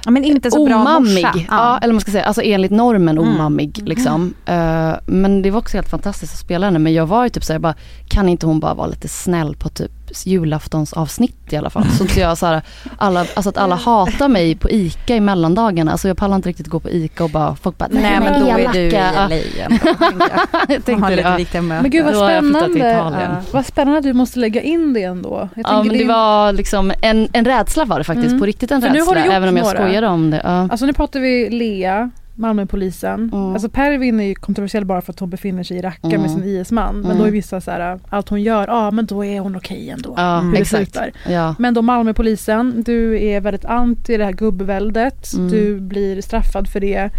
[0.06, 1.24] Ja, men inte så bra omammig.
[1.26, 1.34] morsa.
[1.50, 1.80] Ja.
[1.82, 3.30] eller man ska säga, alltså enligt normen Mm.
[3.30, 4.34] omammig liksom.
[4.46, 6.80] Eh, men det var också helt fantastiskt att spela henne.
[6.80, 7.74] Men jag var ju typ såhär, bara,
[8.10, 9.92] kan inte hon bara vara lite snäll på typ
[10.26, 11.86] julaftonsavsnitt i alla fall.
[11.98, 12.62] Så inte jag så här,
[12.98, 15.92] alla, alltså att alla hatar mig på ICA i mellandagarna.
[15.92, 18.48] Alltså jag pallar inte riktigt gå på ICA och bara, folk bara, Nej men då
[18.48, 20.26] är du i elaka." LA ändå,
[20.68, 20.86] jag.
[20.86, 21.46] tänkte det.
[21.54, 21.62] Ja.
[21.62, 22.90] Men gud vad spännande.
[23.22, 25.50] Ja, vad spännande att du måste lägga in det ändå.
[25.56, 28.40] Jag Ja men det är- var liksom en, en rädsla var det faktiskt, Mm.
[28.40, 29.14] på riktigt en För nu har rädsla.
[29.22, 29.78] du gjort Även om jag några.
[29.78, 30.42] skojade om det.
[30.44, 30.50] Ja.
[30.72, 33.30] Alltså nu pratar vi Lea, Malmöpolisen.
[33.34, 33.54] Mm.
[33.54, 36.22] Alltså Pervin är ju kontroversiell bara för att hon befinner sig i Raqqa Mm.
[36.22, 36.96] med sin IS-man.
[36.96, 37.18] Men Mm.
[37.18, 40.14] då är vissa så här, allt hon gör, ja men då är hon okej ändå.
[40.18, 40.92] Ja, Hur det exakt.
[40.94, 41.12] slutar.
[41.30, 41.56] Ja.
[41.60, 45.34] Men då Malmöpolisen, du är väldigt anti det här gubbväldet.
[45.34, 45.52] Mm.
[45.52, 47.10] Du blir straffad för det.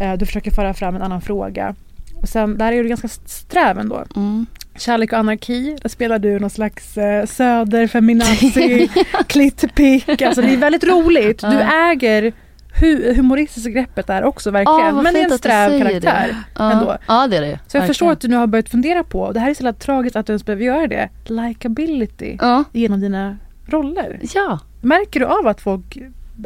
[0.00, 1.74] Eh, Du försöker föra fram en annan fråga.
[2.22, 4.04] Och sen, där är du ganska sträv ändå.
[4.16, 4.46] Mm.
[4.78, 8.88] Kärlek och anarki, där spelar du någon slags eh, söderfeminazi,
[9.26, 10.22] klittpick.
[10.22, 11.38] Alltså det är väldigt roligt.
[11.40, 12.32] Du äger
[12.80, 14.94] hu- humoristiska greppet där också verkligen.
[14.94, 16.36] Vad Men det är en sträv karaktär.
[16.56, 16.62] det.
[16.62, 16.96] Ändå.
[17.08, 17.86] Ja det är det Så jag verkligen.
[17.86, 20.26] förstår att du nu har börjat fundera på, det här är så jävla tragiskt att
[20.26, 22.64] du ens behöver göra det, likability Ja.
[22.72, 23.36] genom dina
[23.66, 24.20] roller.
[24.34, 24.58] Ja.
[24.80, 25.98] Märker du av att folk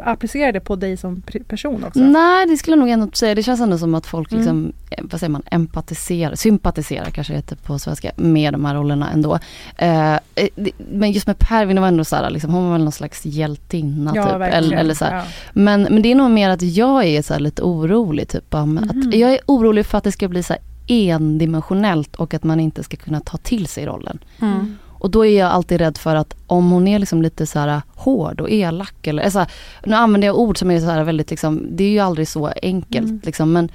[0.03, 1.99] applicera det på dig som person också?
[1.99, 3.35] Nej, det skulle jag nog ändå säga.
[3.35, 4.39] Det känns ändå som att folk Mm.
[4.41, 9.11] liksom, eh, vad säger man, empatiserar, sympatiserar kanske heter på svenska, med de här rollerna
[9.11, 9.39] ändå.
[9.77, 10.19] Eh, eh,
[10.55, 13.25] det- men just med Pervin var ändå så här, liksom, hon var väl någon slags
[13.25, 14.39] hjältinna ja, typ.
[14.39, 14.63] verkligen.
[14.63, 15.05] Eller, eller så.
[15.05, 15.23] Ja.
[15.53, 18.27] Men, men det är nog mer att jag är så lite orolig.
[18.29, 18.89] Typ, om Mhm.
[18.89, 20.55] att jag är orolig för att det ska bli så
[20.87, 24.19] endimensionellt och att man inte ska kunna ta till sig rollen.
[24.41, 24.77] Mm.
[25.01, 27.81] Och då är jag alltid rädd för att om hon är liksom lite så här
[27.95, 29.47] hård och elak eller så här,
[29.85, 32.51] nu använder jag ord som är så här väldigt liksom, det är ju aldrig så
[32.61, 33.21] enkelt Mm.
[33.23, 33.71] liksom men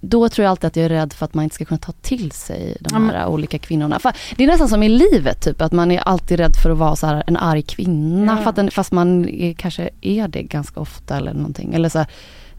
[0.00, 1.92] då tror jag alltid att jag är rädd för att man inte ska kunna ta
[1.92, 3.98] till sig de här olika kvinnorna.
[3.98, 6.78] För det är nästan som i livet typ, att man är alltid rädd för att
[6.78, 10.80] vara så här en arg kvinna att den, fast man är, kanske är det ganska
[10.80, 11.74] ofta eller någonting.
[11.74, 12.06] Eller så här,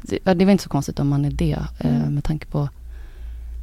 [0.02, 2.14] det, det är väl inte så konstigt om man är det eh, Mm.
[2.16, 2.70] med tanke på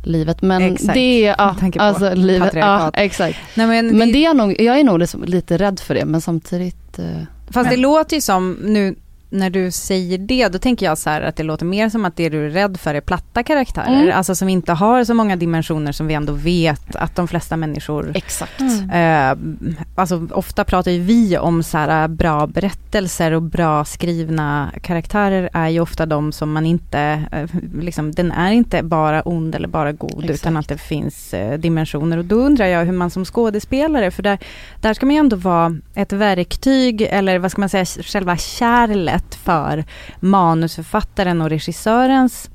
[0.03, 0.43] livet.
[0.43, 3.39] Men Exakt, det är, ja, på alltså livet, ja, exakt.
[3.55, 6.21] Nej, men Men det, är nog, jag är nog liksom lite rädd för det men
[6.21, 8.97] samtidigt eh, fast det låter ju som nu
[9.31, 12.17] när du säger det, då tänker jag så här att det låter mer som att
[12.17, 14.03] det du är rädd för är platta karaktärer.
[14.03, 14.17] Mm.
[14.17, 18.13] Alltså som inte har så många dimensioner som vi ändå vet att de flesta människor
[18.15, 18.61] exakt.
[18.61, 18.91] Mm.
[18.91, 25.51] Eh, alltså ofta pratar ju vi om så här bra berättelser och bra skrivna karaktärer
[25.53, 27.49] är ju ofta de som man inte, eh,
[27.81, 30.41] liksom den är inte bara ond eller bara god Exakt.
[30.41, 34.23] utan att det finns eh, dimensioner och då undrar jag hur man som skådespelare, för
[34.23, 34.39] där,
[34.81, 39.20] där ska man ju ändå vara ett verktyg eller vad ska man säga, själva kärlet
[39.35, 39.85] för
[40.21, 42.51] manusförfattaren och regissörens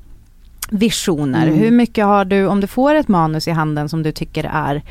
[0.70, 1.48] visioner.
[1.48, 1.60] Mm.
[1.60, 4.84] Hur mycket har du, om du får ett manus i handen som du tycker är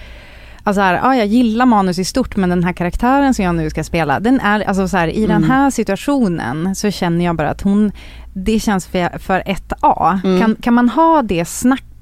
[0.66, 3.70] Alltså här, ja, jag gillar manus i stort men den här karaktären som jag nu
[3.70, 5.50] ska spela, den är, alltså så här, i den Mm.
[5.50, 7.92] här situationen så känner jag bara att hon,
[8.34, 10.20] det känns för, för ett A.
[10.24, 10.40] Mm.
[10.40, 11.93] Kan, kan man ha det snacket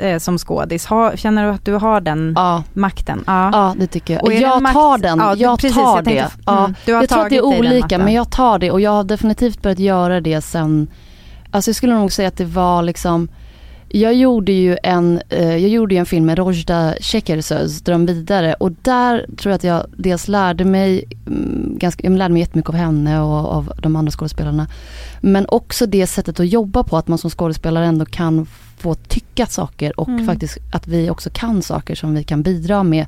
[0.00, 0.86] eh, som skådis?
[0.86, 3.24] Ha, känner du att du har den Ja, makten?
[3.26, 3.50] Ja.
[3.52, 4.24] ja det tycker jag.
[4.24, 6.42] Och jag makt- tar den, Ja, jag precis, tar jag tänkte- det.
[6.46, 6.58] Ja.
[6.58, 9.62] mm, jag tror att det är olika men jag tar det och jag har definitivt
[9.62, 10.86] börjat göra det sen,
[11.50, 13.28] alltså jag skulle nog säga att det var liksom
[13.94, 18.72] jag gjorde ju en, eh, jag gjorde en film med Rojda Şekersöz, Dröm vidare och
[18.72, 22.74] där tror jag att jag dels lärde mig, mm, ganska, jag lärde mig jättemycket av
[22.74, 24.66] henne och av de andra skådespelarna.
[25.20, 28.46] Men också det sättet att jobba på, att man som skådespelare ändå kan
[28.82, 30.26] få tycka saker och Mm.
[30.26, 33.06] faktiskt att vi också kan saker som vi kan bidra med.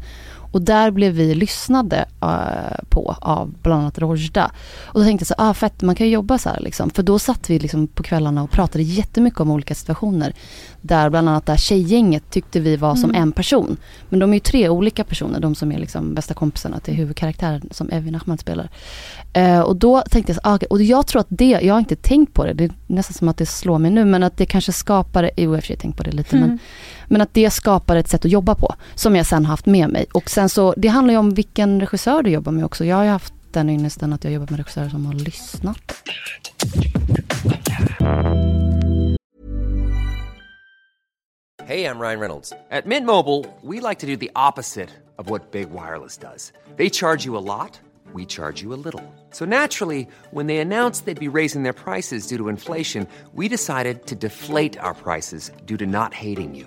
[0.55, 4.51] Och där blev vi lyssnade eh, på av bland annat Rojda.
[4.85, 6.91] Och då tänkte jag så ah fett, man kan ju jobba så här liksom.
[6.91, 10.35] För då satt vi liksom på kvällarna och pratade jättemycket om olika situationer.
[10.81, 13.23] Där bland annat där tjejgänget tyckte vi var som Mm.
[13.23, 13.77] en person.
[14.09, 17.69] Men de är ju tre olika personer, de som är liksom bästa kompisarna till huvudkaraktären
[17.71, 18.69] som Evin Ahmad spelar.
[19.33, 20.67] Eh, och då tänkte jag så, ah, okej.
[20.71, 23.29] och jag tror att det, jag har inte tänkt på det, det är nästan som
[23.29, 26.03] att det slår mig nu, men att det kanske skapar, jo jag har tänkt på
[26.03, 26.59] det lite, men,
[27.09, 30.07] men att det skapar ett sätt att jobba på, som jag sen haft med mig.
[30.13, 32.85] Och sen så, det handlar ju om vilken regissör du jobbar med också.
[32.85, 36.03] Jag har ju haft den ynnesten att jag jobbat med regissörer som har lyssnat.
[41.67, 42.51] Hej, jag Ryan Reynolds.
[42.51, 46.53] På Mint Mobile, we like to do the opposite of what Big Wireless does.
[46.77, 47.81] They charge you a lot,
[48.15, 49.03] we charge you a little.
[49.31, 54.07] So naturally, when they announced they'd be raising their prices due to inflation, we decided
[54.07, 56.67] to deflate our prices due to not hating you.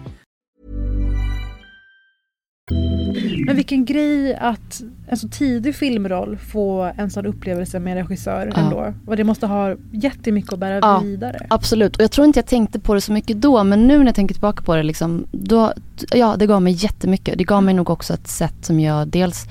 [3.51, 8.61] Men vilken grej att en så tidig filmroll få en sån upplevelse med regissör Ja.
[8.61, 8.93] ändå.
[9.05, 10.99] Och det måste ha jättemycket att bära Ja.
[10.99, 11.47] vidare.
[11.49, 14.05] Absolut, och jag tror inte jag tänkte på det så mycket då, men nu när
[14.05, 15.73] jag tänker tillbaka på det, liksom, då,
[16.11, 17.37] ja det gav mig jättemycket.
[17.37, 19.45] Det gav mig nog också ett sätt som jag dels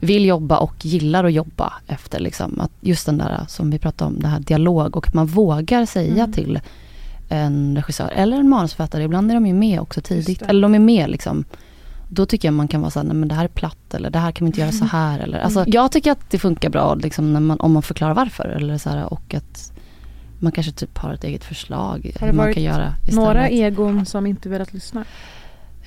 [0.00, 2.20] vill jobba och gillar att jobba efter.
[2.20, 2.60] Liksom.
[2.60, 5.86] Att just den där som vi pratade om, det här dialog och att man vågar
[5.86, 6.32] säga Mm.
[6.32, 6.60] till
[7.28, 10.78] en regissör eller en manusförfattare, ibland är de ju med också tidigt, eller de är
[10.78, 11.44] med liksom.
[12.14, 14.18] Då tycker jag man kan vara såhär, nej men det här är platt eller det
[14.18, 15.18] här kan vi inte göra så här.
[15.18, 18.44] Eller, alltså, jag tycker att det funkar bra liksom, när man, om man förklarar varför.
[18.44, 19.72] Eller så här, och att
[20.38, 22.12] man kanske typ har ett eget förslag.
[22.20, 23.72] Har det man varit kan göra Några istället.
[23.72, 25.04] egon som inte velat lyssna.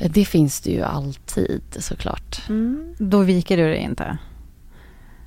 [0.10, 2.42] Det finns det ju alltid såklart.
[2.50, 2.94] Mm.
[2.98, 4.18] Då viker du dig inte?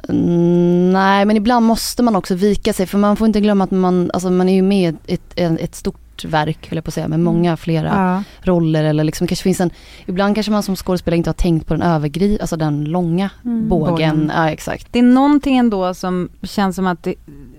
[0.09, 3.71] Mm, Nej, men ibland måste man också vika sig för man får inte glömma att
[3.71, 6.89] man, alltså man är ju med i ett, ett, ett stort verk, vill jag på
[6.89, 8.23] att säga, med många flera Ja.
[8.43, 9.71] roller eller liksom kanske finns en,
[10.07, 13.69] ibland kanske man som skådespelare inte har tänkt på den övergri, alltså den långa bågen.
[13.69, 14.33] Bågen.
[14.37, 14.87] Ja, exakt.
[14.93, 17.15] Det är någonting ändå som känns som att det,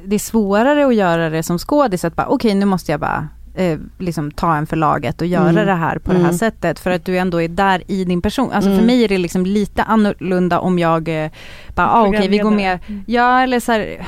[0.05, 3.27] det är svårare att göra det som skådis, att bara okej nu måste jag bara
[3.55, 5.65] eh, liksom ta en för laget och göra Mm.
[5.65, 6.37] det här på det här Mm.
[6.37, 8.51] sättet för att du ändå är där i din person.
[8.51, 8.85] Alltså för Mm.
[8.85, 11.31] mig är det liksom lite annorlunda om jag eh,
[11.75, 13.03] bara ah, okej vi går med, Mm.
[13.07, 14.07] ja eller så här,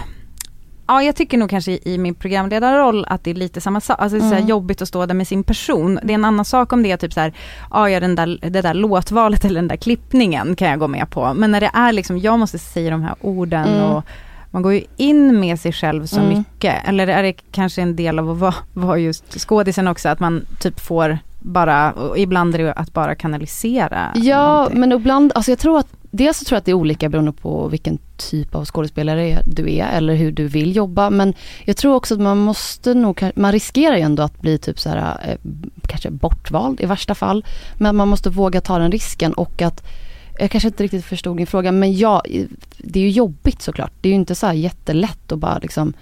[0.87, 4.17] Ja jag tycker nog kanske i, min programledarroll att det är lite samma sak, alltså
[4.17, 4.47] det är så Mm.
[4.47, 5.99] jobbigt att stå där med sin person.
[6.03, 7.33] Det är en annan sak om det är typ så här,
[7.71, 11.09] ja ja den där, det där låtvalet eller den där klippningen kan jag gå med
[11.09, 11.33] på.
[11.33, 13.83] Men när det är liksom, jag måste säga de här orden Mm.
[13.83, 14.03] och
[14.51, 16.37] man går ju in med sig själv så Mm.
[16.37, 16.87] mycket.
[16.87, 20.45] Eller är det kanske en del av att vara, vara just skådisen också, att man
[20.59, 24.11] typ får bara, ibland är det att bara kanalisera.
[24.15, 24.79] Ja, någonting.
[24.79, 27.31] men ibland, alltså jag tror att Dels så tror jag att det är olika beroende
[27.31, 27.97] på vilken
[28.29, 31.09] typ av skådespelare du är eller hur du vill jobba.
[31.09, 31.33] Men
[31.65, 34.89] jag tror också att man måste nog, man riskerar ju ändå att bli typ så
[34.89, 35.37] här, eh,
[35.87, 37.45] kanske bortvald i värsta fall.
[37.77, 39.83] Men man måste våga ta den risken och att
[40.39, 42.23] jag kanske inte riktigt förstod din fråga men ja,
[42.77, 43.91] det är ju jobbigt såklart.
[44.01, 45.93] Det är ju inte så här jättelätt att bara liksom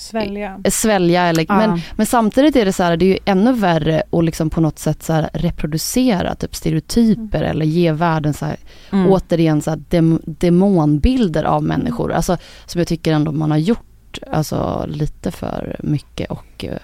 [0.00, 0.60] Svälja.
[0.70, 1.56] svälja eller, Ja.
[1.56, 4.60] men, men samtidigt är det så här, det är ju ännu värre att liksom på
[4.60, 8.56] något sätt så här reproducera typ stereotyper eller ge världen så här,
[8.92, 9.10] Mm.
[9.10, 12.12] återigen så här dem, demonbilder av människor.
[12.12, 12.36] Alltså
[12.66, 16.76] som jag tycker ändå man har gjort alltså lite för mycket och eh,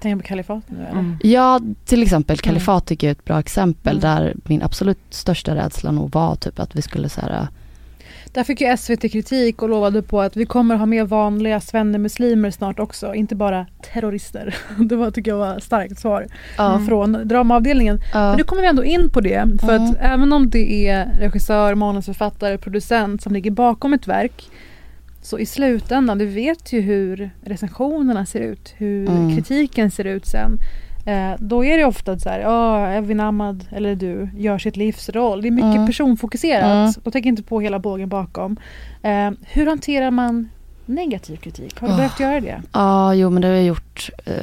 [0.00, 0.90] Tänk på kalifat nu eller?
[0.90, 1.16] Mm.
[1.22, 4.00] Ja, till exempel Kalifat tycker jag är ett bra exempel Mm.
[4.10, 7.48] där min absolut största rädsla nog var typ att vi skulle så här,
[8.34, 12.50] Där fick ju SVT kritik och lovade på att vi kommer ha med vanliga svennemuslimer
[12.50, 14.54] snart också, inte bara terrorister.
[14.78, 16.26] Det var, tycker jag var ett starkt svar
[16.58, 18.00] ja, från dramaavdelningen.
[18.12, 21.10] ja, Men nu kommer vi ändå in på det, för att även om det är
[21.18, 24.50] regissör, manusförfattare, producent som ligger bakom ett verk
[25.22, 29.36] så i slutändan, du vet ju hur recensionerna ser ut, hur Mm.
[29.36, 30.58] kritiken ser ut sen.
[31.08, 35.08] Eh, då är det ofta så här, ja, Evin Ahmad eller du gör sitt livs
[35.08, 35.42] roll.
[35.42, 35.86] Det är mycket Mm.
[35.86, 36.64] personfokuserat.
[36.64, 36.92] Mm.
[37.04, 38.56] De tänker inte på hela bågen bakom.
[39.02, 40.48] Eh, hur hanterar man
[40.88, 41.80] negativ kritik?
[41.80, 41.96] Har du Oh.
[41.96, 42.62] behövt göra det?
[42.72, 44.10] Ja, jo men det har jag gjort.
[44.24, 44.34] Eh,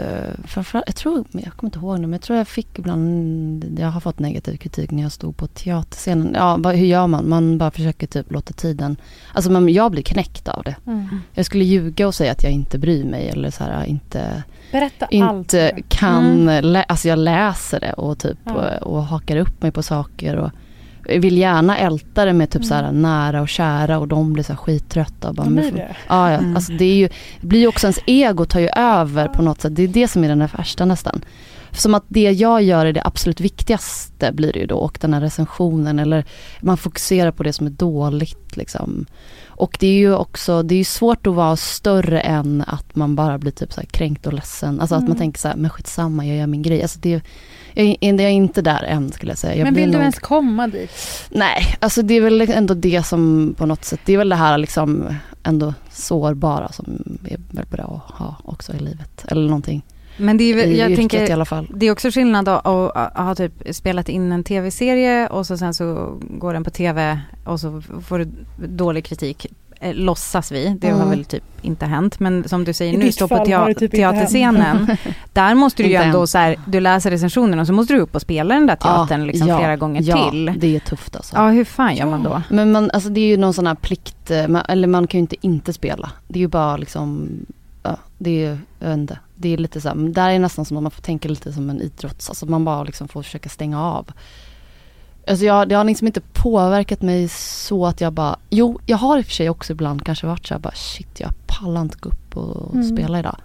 [0.47, 3.87] framförallt, jag tror, jag kommer inte ihåg nu, men jag tror jag fick ibland, jag
[3.87, 6.31] har fått negativ kritik när jag stod på teaterscenen.
[6.35, 7.29] Ja, hur gör man?
[7.29, 8.97] Man bara försöker typ låta tiden,
[9.33, 10.75] alltså man, jag blir knäckt av det.
[11.33, 15.05] Jag skulle ljuga och säga att jag inte bryr mig eller så här, inte, Berätta
[15.05, 15.13] allt.
[15.13, 15.83] inte nu.
[15.87, 18.53] kan, lä, alltså jag läser det och typ Ja.
[18.81, 20.51] och, och hakar upp mig på saker och
[21.05, 24.53] vill gärna älta det med typ så här nära och kära och de blir så
[24.53, 25.29] här skittrötta.
[25.29, 25.95] Och bara, men blir det?
[26.07, 26.37] Ja, ja.
[26.37, 26.55] Mm.
[26.55, 27.09] Alltså det, är ju,
[27.41, 29.75] det blir ju också ens ego tar ju över på något sätt.
[29.75, 31.21] Det är det som är den värsta nästan.
[31.71, 35.13] Som att det jag gör är det absolut viktigaste blir det ju då och den
[35.13, 36.25] här recensionen eller
[36.61, 39.05] man fokuserar på det som är dåligt liksom.
[39.57, 43.37] Och det är ju också, det är svårt att vara större än att man bara
[43.37, 44.79] blir typ så kränkt och ledsen.
[44.81, 45.17] Alltså att man Mm.
[45.19, 46.81] tänker så här, men skitsamma jag gör min grej.
[46.81, 47.09] Alltså det,
[47.73, 49.55] jag, är- jag är inte där än skulle jag säga.
[49.55, 50.91] Jag Men vill du nog- ens komma dit?
[51.29, 54.35] Nej, alltså det är väl ändå det som på något sätt, det är väl det
[54.35, 56.85] här liksom ändå sårbara som
[57.55, 59.25] är bra att ha också i livet.
[59.27, 59.81] Eller någonting.
[60.17, 61.67] Men det är, I jag tänker, i alla fall.
[61.75, 62.65] Det är också skillnad att,
[63.17, 67.59] ha typ spelat in en tv-serie och så sen så går den på tv och
[67.59, 68.27] så får du
[68.67, 69.45] dålig kritik.
[69.79, 71.09] Eh, låtsas vi, det har Mm.
[71.09, 72.19] väl typ inte hänt.
[72.19, 74.97] Men som du säger nu, stå på har tea- typ teaterscenen.
[75.33, 76.27] där måste du ju ändå än.
[76.27, 79.27] så här, du läser recensionen och så måste du upp och spela den där teatern
[79.27, 80.53] liksom ja, flera gånger ja, till.
[80.57, 81.35] det är tufft alltså.
[81.35, 82.41] Ja, hur fan gör man då?
[82.49, 85.17] Men man, alltså det är ju någon sån här plikt, eh, man, eller man kan
[85.17, 86.11] ju inte inte spela.
[86.27, 87.29] Det är ju bara liksom,
[87.85, 89.19] ja, det är ju, jag vet inte.
[89.35, 91.53] Det är lite så här, men där är nästan som att man får tänka lite
[91.53, 94.11] som en idrotts, alltså man bara liksom får försöka stänga av.
[95.27, 99.17] Alltså jag, det har liksom inte påverkat mig så att jag bara, jo jag har
[99.17, 101.97] i och för sig också ibland kanske varit så här bara shit jag pallar inte
[101.99, 102.95] gå upp och Mm.
[102.97, 103.37] spela idag.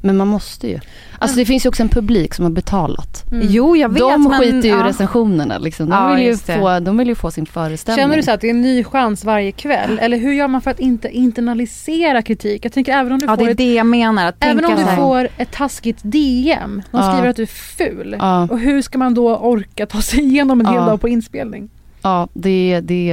[0.00, 0.80] Men man måste ju.
[1.18, 3.24] Alltså det finns ju också en publik som har betalat.
[3.32, 3.46] Mm.
[3.50, 3.98] Jo, jag vet.
[3.98, 4.86] de men, skiter ju i ja.
[4.86, 5.88] recensionerna liksom.
[5.88, 6.58] De, Ja, vill ju det.
[6.58, 8.02] få, de vill ju få sin föreställning.
[8.04, 9.98] Känner du så att det är en ny chans varje kväll?
[10.02, 12.64] Eller hur gör man för att inte internalisera kritik?
[12.64, 14.26] Jag tänker även om du Ja, får det är ett det jag menar.
[14.26, 17.12] Att Även om du så här- får ett taskigt DM, de Ja.
[17.12, 18.16] skriver att du är ful.
[18.18, 18.42] Ja.
[18.50, 20.84] Och hur ska man då orka ta sig igenom en hel Ja.
[20.86, 21.68] dag på inspelning?
[22.02, 23.06] Ja, det, det,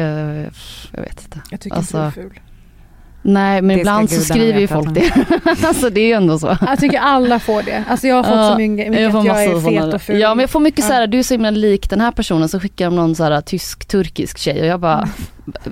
[0.91, 1.41] jag vet inte.
[1.51, 2.39] Jag tycker Alltså, inte du är ful.
[3.27, 5.11] Nej, men Det ibland så skriver ju folk det.
[5.63, 6.57] alltså det är ju ändå så.
[6.61, 7.83] Jag tycker alla får det.
[7.89, 10.19] Alltså jag har fått Ja, så mycket, mycket får att jag är fet och ful.
[10.19, 10.87] Ja men jag får mycket Ja.
[10.87, 13.23] så här, du är så himla lik den här personen så skickar de någon så
[13.23, 15.09] här tysk-turkisk tjej och jag bara,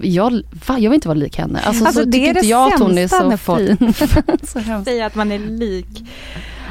[0.02, 0.32] jag,
[0.68, 1.60] va, jag vill inte vara lik henne.
[1.63, 3.94] Alltså, Alltså, så det tycker är inte det jag att hon är så fin.
[4.44, 6.04] så säga att man är lik.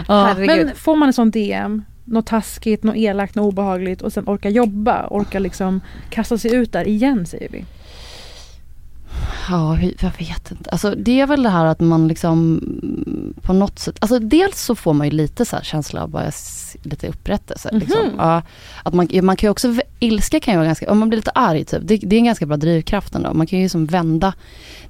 [0.08, 0.34] Ja.
[0.38, 4.48] Men får man en sån DM, något taskigt, något elakt, något obehagligt och sen orka
[4.48, 7.64] jobba, orka liksom kasta sig ut där igen säger vi.
[9.48, 10.70] Ja, jag vet inte.
[10.70, 14.60] Alltså det är väl det här att man liksom mm, på något sätt, alltså dels
[14.60, 16.30] så får man ju lite så här känsla av bara
[16.82, 17.70] lite upprättelse.
[17.72, 18.06] Liksom.
[18.06, 18.14] Mhm.
[18.18, 18.42] Ja,
[18.82, 21.30] att man, man kan ju också, ilska kan ju vara ganska, om man blir lite
[21.30, 23.34] arg typ, det, det är en ganska bra drivkraft ändå.
[23.34, 24.34] Man kan ju som vända,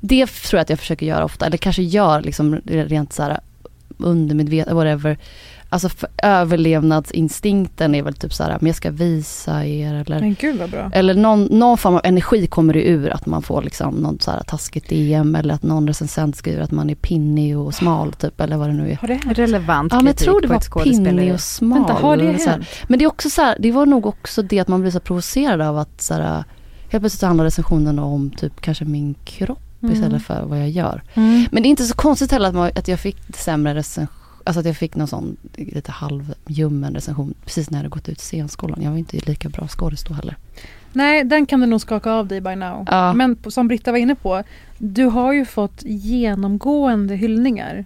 [0.01, 3.41] det tror jag att jag försöker göra ofta, eller kanske gör liksom rent så här
[3.99, 5.19] undermedvetet, whatever.
[5.73, 5.89] Alltså
[6.23, 10.71] överlevnadsinstinkten är väl typ så här, men jag ska visa er eller Men gud vad
[10.71, 10.91] bra.
[10.95, 14.31] eller någon, någon form av energi kommer det ur att man får liksom något så
[14.31, 18.41] här taskigt DM eller att någon recensent skriver att man är pinnig och smal typ
[18.41, 18.97] eller vad det nu är.
[18.97, 19.39] Har det hänt?
[19.39, 21.79] Relevant Ja men jag tror det var pinnig och smal.
[21.79, 22.57] Vänta, har det så här.
[22.57, 22.67] hänt?
[22.87, 25.01] Men det är också så här, det var nog också det att man blir så
[25.01, 26.45] provocerad av att så här,
[26.91, 29.95] helt plötsligt så handlar recensionen om typ kanske min kropp Mm.
[29.95, 31.03] istället för vad jag gör.
[31.15, 31.45] Mm.
[31.53, 34.61] Men det är inte så konstigt heller att, man, att jag fick sämre recension, alltså
[34.61, 38.83] att jag fick någon sån lite halvljummen recension precis när jag hade gått ut scenskolan.
[38.83, 40.37] Jag var inte lika bra skådis då heller.
[40.93, 42.87] Nej, den kan du nog skaka av dig by now.
[42.91, 43.13] Ja.
[43.13, 44.43] Men som Britta var inne på,
[44.79, 47.85] du har ju fått genomgående hyllningar.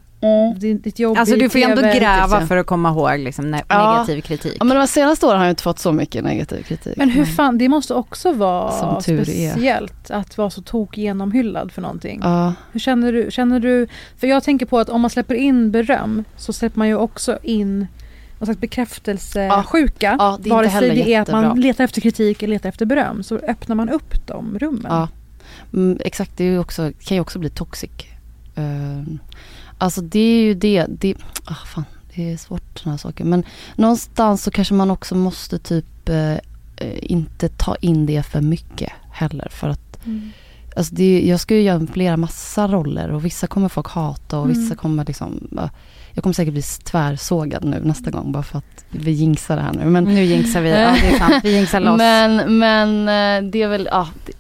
[0.57, 2.47] Din- Ditt jobb Alltså du får ju ändå gräva liksom.
[2.49, 3.93] för att komma ihåg liksom, ne- Ja.
[3.93, 4.57] negativ kritik.
[4.61, 6.97] Ja men de senaste åren har jag inte fått så mycket negativ kritik.
[6.97, 9.25] Men hur fan, det måste också vara Som tur är.
[9.25, 12.21] speciellt att vara så tok genomhyllad för någonting.
[12.23, 13.87] Ja, Hur känner du, känner du?
[14.17, 17.39] För jag tänker på att om man släpper in beröm så släpper man ju också
[17.43, 17.87] in
[18.39, 20.17] någon slags bekräftelsesjuka.
[20.19, 23.23] Ja, är Vare sig det är att man letar efter kritik eller letar efter beröm
[23.23, 24.87] så öppnar man upp de rummen.
[24.89, 25.09] ja.
[25.73, 27.91] Mm, exakt, det är ju också, kan ju också bli toxic.
[28.59, 29.03] Uh,
[29.79, 31.15] alltså det är ju det, det
[31.45, 33.25] ah, fan, det är svårt sådana här saker.
[33.25, 33.45] Men
[33.77, 36.33] någonstans så kanske man också måste typ eh,
[36.77, 39.49] eh, inte ta in det för mycket heller.
[39.51, 40.31] För att Mm.
[40.77, 44.51] Alltså det, jag ska ju göra flera massa roller och vissa kommer folk hata och
[44.51, 44.77] vissa Mm.
[44.77, 45.71] kommer liksom ja,
[46.13, 49.73] Jag kommer säkert bli tvärsågad nu nästa gång bara för att vi jinxar det här
[49.73, 49.85] nu.
[49.85, 51.99] Men, Nu jinxar vi, ja det är sant, vi jinxar loss.
[51.99, 54.09] men, men eh, det är väl, ja.
[54.27, 54.33] Det,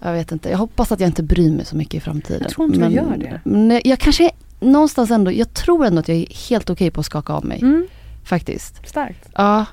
[0.00, 2.42] jag vet inte, jag hoppas att jag inte bryr mig så mycket i framtiden.
[2.42, 3.40] Jag tror inte du men, gör det.
[3.44, 4.30] Men jag kanske
[4.60, 7.60] någonstans ändå, jag tror ändå att jag är helt okej på att skaka av mig.
[7.60, 7.86] Mm,
[8.24, 8.88] Faktiskt.
[8.88, 9.28] starkt.
[9.34, 9.66] Ja,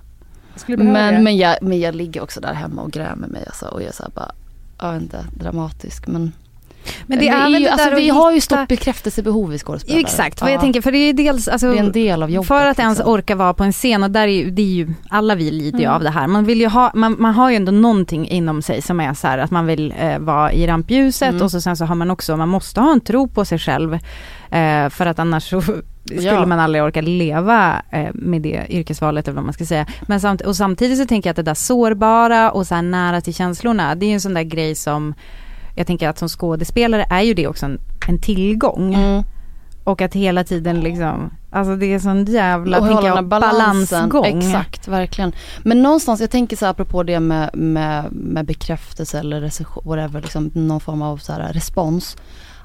[0.67, 3.87] men, men, jag, men jag ligger också där hemma och grämer mig alltså, och jag
[3.87, 4.31] är så här bara,
[4.79, 6.31] jag vet inte, dramatisk men
[7.07, 9.57] Men det vi, är är ju, alltså, vi att har ju hitta- stort bekräftelsebehov i
[9.59, 10.01] skådespelare.
[10.01, 12.29] Exakt, vad Ja, jag tänker, för det är dels, alltså, Det är en del av
[12.31, 12.47] jobbet.
[12.47, 13.13] för att ens liksom.
[13.13, 15.79] orka vara på en scen och där är ju, det är ju, alla vi lider
[15.79, 15.95] ju Mm.
[15.95, 16.27] av det här.
[16.27, 19.27] Man vill ju ha, man, man har ju ändå någonting inom sig som är så
[19.27, 21.41] här att man vill eh, vara i rampljuset Mm.
[21.41, 23.93] och så sen så har man också, man måste ha en tro på sig själv.
[24.51, 25.61] Eh, för att annars så
[26.05, 26.45] skulle Ja.
[26.45, 29.85] man aldrig orka leva eh, med det yrkesvalet eller vad man ska säga.
[30.07, 33.33] Men samt, och samtidigt så tänker jag att det där sårbara och så nära till
[33.33, 35.13] känslorna, det är ju en sån där grej som
[35.75, 38.93] jag tänker att som skådespelare är ju det också en, en tillgång.
[38.93, 39.23] Mm.
[39.83, 44.25] Och att hela tiden liksom, alltså det är sån jävla, och tänker jag, balansgång.
[44.25, 45.33] Exakt, verkligen.
[45.63, 50.21] Men någonstans, jag tänker så här apropå det med, med, med bekräftelse eller recension, whatever,
[50.21, 52.17] liksom någon form av så här respons.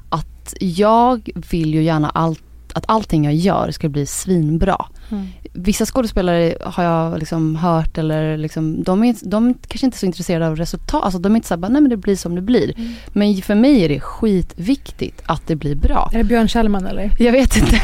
[0.09, 2.43] Att jag vill ju gärna allt,
[2.73, 4.85] att allting jag gör ska bli svinbra.
[5.11, 5.27] Mm.
[5.53, 10.05] Vissa skådespelare har jag liksom hört eller liksom, de är, de är kanske inte så
[10.05, 11.03] intresserade av resultat.
[11.03, 12.73] Alltså de är inte så här, bara, nej men det blir som det blir.
[12.79, 12.93] Mm.
[13.07, 16.09] Men för mig är det skitviktigt att det blir bra.
[16.13, 17.11] Är det Björn Kjellman eller?
[17.19, 17.81] Jag vet inte.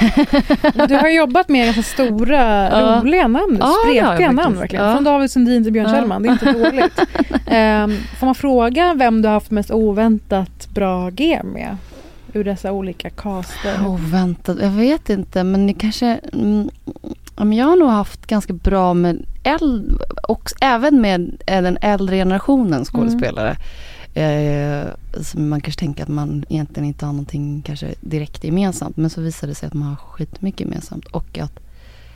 [0.88, 3.02] Du har jobbat med ganska stora, Ja.
[3.04, 3.58] roliga namn.
[3.60, 4.62] Ja, spretiga namn faktiskt.
[4.62, 4.86] verkligen.
[4.86, 4.94] Ja.
[4.94, 5.94] Från David Sundin till Björn Ja.
[5.94, 6.24] Kjellman.
[6.24, 7.00] Det är inte dåligt.
[7.46, 11.78] Ehm, får man fråga vem du har haft mest oväntat bra G med?
[12.38, 13.88] Ur dessa olika caster.
[13.88, 16.70] Oväntat, jag vet inte men det kanske, mm,
[17.36, 22.86] jag har nog haft ganska bra med äldre, och även med eh, den äldre generationen
[22.86, 23.58] skådespelare.
[24.14, 24.88] Eh,
[25.22, 29.22] som man kanske tänker att man egentligen inte har någonting kanske direkt gemensamt men så
[29.22, 31.60] visar det sig att man har skitmycket gemensamt och att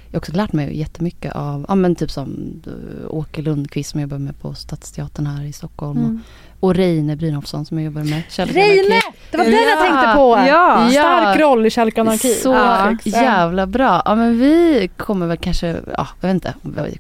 [0.08, 4.00] jag har också lärt mig jättemycket av, ja men typ som uh, Åke Lundqvist som
[4.00, 6.16] jag jobbar med på Stadsteatern här i Stockholm Mm.
[6.16, 6.22] och,
[6.62, 8.24] och Reine Brynolfsson som jag jobbar med.
[8.38, 9.02] Reine!
[9.32, 9.82] Det var den jag Ja.
[9.82, 10.38] tänkte på!
[10.48, 10.88] Ja.
[10.92, 11.46] Stark Ja.
[11.46, 12.34] roll i Kärlek och anarki.
[12.34, 12.96] Så Ja.
[13.04, 14.02] jävla bra.
[14.06, 16.54] Ja men vi kommer väl kanske, ja jag vet inte.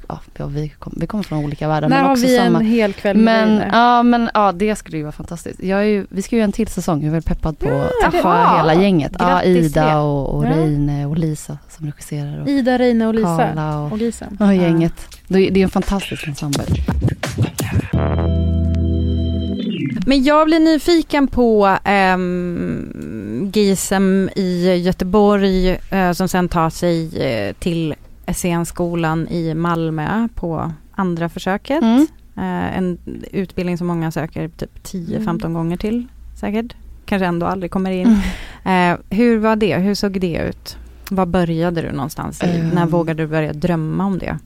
[0.07, 2.59] Ja, ja, vi, kommer, vi kommer från olika världar När men har vi samma.
[2.59, 5.63] en hel kväll med Men, ja, men ja, det skulle ju vara fantastiskt.
[5.63, 6.99] Jag är ju, vi ska ju göra en till säsong.
[7.01, 8.57] Jag är väl peppad på att träffa Jaha.
[8.57, 9.11] hela gänget.
[9.19, 10.49] Ja, Ida och, och Ja.
[10.49, 12.41] Reine och Lisa som regisserar.
[12.41, 13.77] Och Ida, Reine och Lisa.
[13.79, 14.93] Och, Och och gänget.
[15.27, 16.63] Det är det är en fantastisk ensemble.
[20.05, 21.77] Men jag blir nyfiken på
[22.15, 27.95] um, GISM i Göteborg eh, som sen tar sig eh, till
[28.33, 31.81] scenskolan i Malmö på andra försöket.
[31.83, 32.07] Mm.
[32.37, 32.97] Eh, en
[33.31, 36.07] utbildning som många söker typ 10-15 gånger till
[36.39, 36.75] säkert.
[37.05, 38.19] Kanske ändå aldrig kommer in.
[38.63, 38.97] Mm.
[39.09, 39.75] Hur var det?
[39.77, 40.77] Hur såg det ut?
[41.09, 42.41] Var började du någonstans?
[42.73, 44.37] När vågade du börja drömma om det?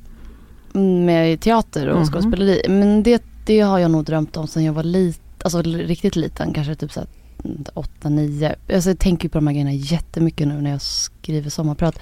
[1.06, 2.06] med teater och Mhm.
[2.06, 2.62] skådespeleri.
[2.70, 5.25] Men det, det har jag nog drömt om sen jag var liten.
[5.46, 7.10] Alltså riktigt liten, kanske typ så här
[7.74, 8.56] 8, 9.
[8.74, 12.00] Alltså jag tänker på de här grejerna jättemycket nu när jag skriver sommarprat.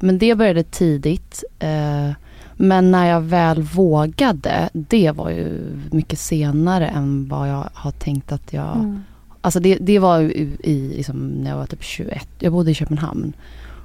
[0.00, 1.44] Men det började tidigt.
[1.58, 2.10] Eh,
[2.56, 8.32] men när jag väl vågade, det var ju mycket senare än vad jag har tänkt
[8.32, 8.76] att jag...
[8.76, 9.02] Mm.
[9.40, 12.28] Alltså det, det var ju i, i liksom, när jag var typ 21.
[12.38, 13.32] Jag bodde i Köpenhamn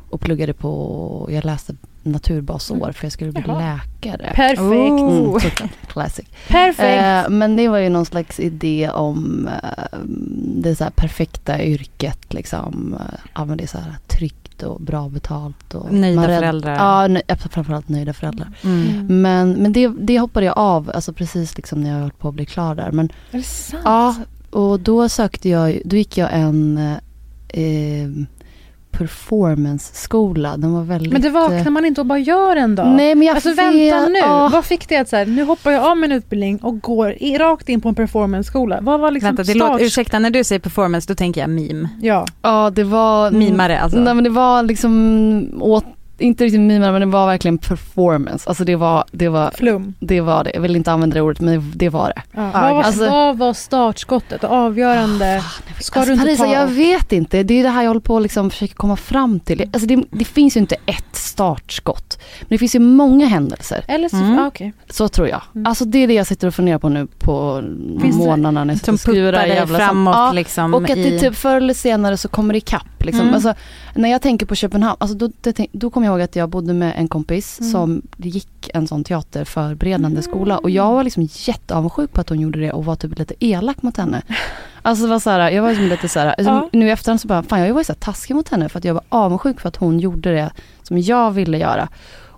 [0.09, 3.59] och pluggade på, jag läste naturbasår för jag skulle bli Jaha.
[4.01, 4.33] läkare.
[4.35, 4.59] Perfekt.
[4.61, 5.71] Mm, såklart.
[5.87, 6.25] Classic.
[6.47, 7.03] Perfekt.
[7.27, 9.97] Eh, men det var ju någon slags idé om eh,
[10.55, 12.97] det så perfekta yrket liksom.
[12.99, 15.73] Eh, Ja men det är så här tryggt och bra betalt.
[15.73, 16.75] Och Nöjda rädd- föräldrar.
[16.75, 18.47] Ja, nö- framförallt nöjda föräldrar.
[18.63, 19.21] Mm.
[19.21, 22.33] Men, men det, det hoppade jag av, alltså precis liksom när jag höll på att
[22.35, 22.91] bli klar där.
[22.91, 23.81] Men Är det sant?
[23.85, 24.15] ja,
[24.49, 26.77] och då sökte jag, då gick jag en
[27.47, 28.07] eh,
[28.91, 30.57] performance-skola.
[30.57, 31.13] Den var väldigt...
[31.13, 32.87] Men det eh, vaknar man inte och bara gör en dag?
[32.87, 34.49] Nej men jag Alltså vet- vänta nu, ja.
[34.53, 37.37] vad fick det att så här, nu hoppar jag av min utbildning och går i,
[37.37, 38.79] rakt in på en performance-skola.
[38.81, 39.71] Vad var liksom Vänta, det start?
[39.71, 41.89] låter, ursäkta, när du säger performance då tänker jag meme.
[42.01, 42.25] Ja.
[42.41, 43.31] Ja, det var...
[43.31, 43.99] Mimare alltså.
[43.99, 45.85] Nej men det var liksom, åt,
[46.21, 48.49] inte riktigt mimare men det var verkligen performance.
[48.49, 49.93] Alltså det var, det var, Flum.
[49.99, 50.51] det var det.
[50.53, 52.21] Jag vill inte använda det ordet men det var det.
[52.31, 52.51] Ja.
[52.53, 54.41] vad, var, alltså- vad var startskottet?
[54.41, 55.43] Det avgörande?
[55.79, 56.53] Ska alltså, du inte Parisa, ta...
[56.53, 57.43] jag vet inte.
[57.43, 59.61] Det är det här jag håller på att liksom försöka komma fram till.
[59.73, 62.17] Alltså det, det finns ju inte ett startskott.
[62.41, 63.83] Men det finns ju många händelser.
[63.87, 64.39] Eller så, Mm.
[64.39, 64.73] ah, okej.
[64.89, 65.41] Så tror jag.
[65.55, 65.65] Mm.
[65.67, 67.63] Alltså det är det jag sitter och funderar på nu på
[68.01, 70.73] Finns det- månaderna när jag sitter Som och det puttar dig framåt Ja, liksom.
[70.73, 71.19] Och att det i...
[71.19, 72.87] typ förr eller senare så kommer det ikapp.
[73.05, 73.21] Liksom.
[73.21, 73.33] Mm.
[73.33, 73.53] Alltså,
[73.95, 76.73] när jag tänker på Köpenhamn, alltså då, det, då kommer jag ihåg att jag bodde
[76.73, 77.71] med en kompis Mm.
[77.71, 80.57] som gick en sån teaterförberedande skola.
[80.57, 83.81] Och jag var liksom jätteavundsjuk på att hon gjorde det och var typ lite elak
[83.81, 84.21] mot henne.
[84.83, 86.69] Alltså var så här, jag var liksom lite så här, alltså, Ja.
[86.71, 88.85] nu i efterhand så bara, fan jag var ju så taskig mot henne för att
[88.85, 90.51] jag var avundsjuk för att hon gjorde det
[90.83, 91.87] som jag ville göra.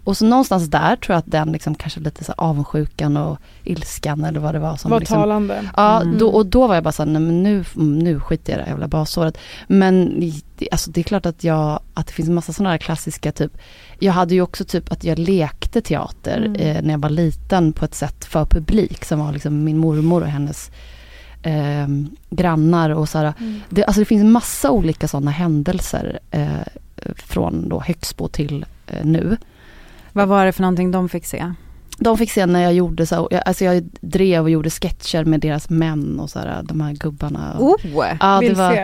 [0.03, 4.23] Och så någonstans där tror jag att den liksom kanske lite så avundsjukan och ilskan
[4.25, 5.69] eller vad det var som Var liksom, talande.
[5.77, 6.17] Ja, Mm.
[6.17, 8.63] då, och då var jag bara såhär, nej men nu, nu skiter jag i det
[8.65, 9.37] här jävla basåret.
[9.67, 10.19] Men
[10.57, 13.31] det, alltså det är klart att jag, att det finns en massa sådana här klassiska
[13.31, 13.57] typ,
[13.99, 16.55] jag hade ju också typ att jag lekte teater Mm.
[16.55, 20.21] eh, när jag var liten på ett sätt för publik som var liksom min mormor
[20.21, 20.71] och hennes
[21.43, 21.87] eh,
[22.29, 23.33] grannar och så här.
[23.39, 23.61] Mm.
[23.69, 26.47] Det, alltså det finns massa olika sådana händelser eh,
[27.15, 29.37] från då Högsbo till eh, nu.
[30.15, 31.53] Vad var det för någonting de fick se?
[32.03, 35.39] De fick se när jag gjorde så, jag, alltså jag drev och gjorde sketcher med
[35.39, 37.55] deras män och så här, de här gubbarna.
[37.59, 37.75] Oh!
[38.19, 38.83] ja, det Vill var, se.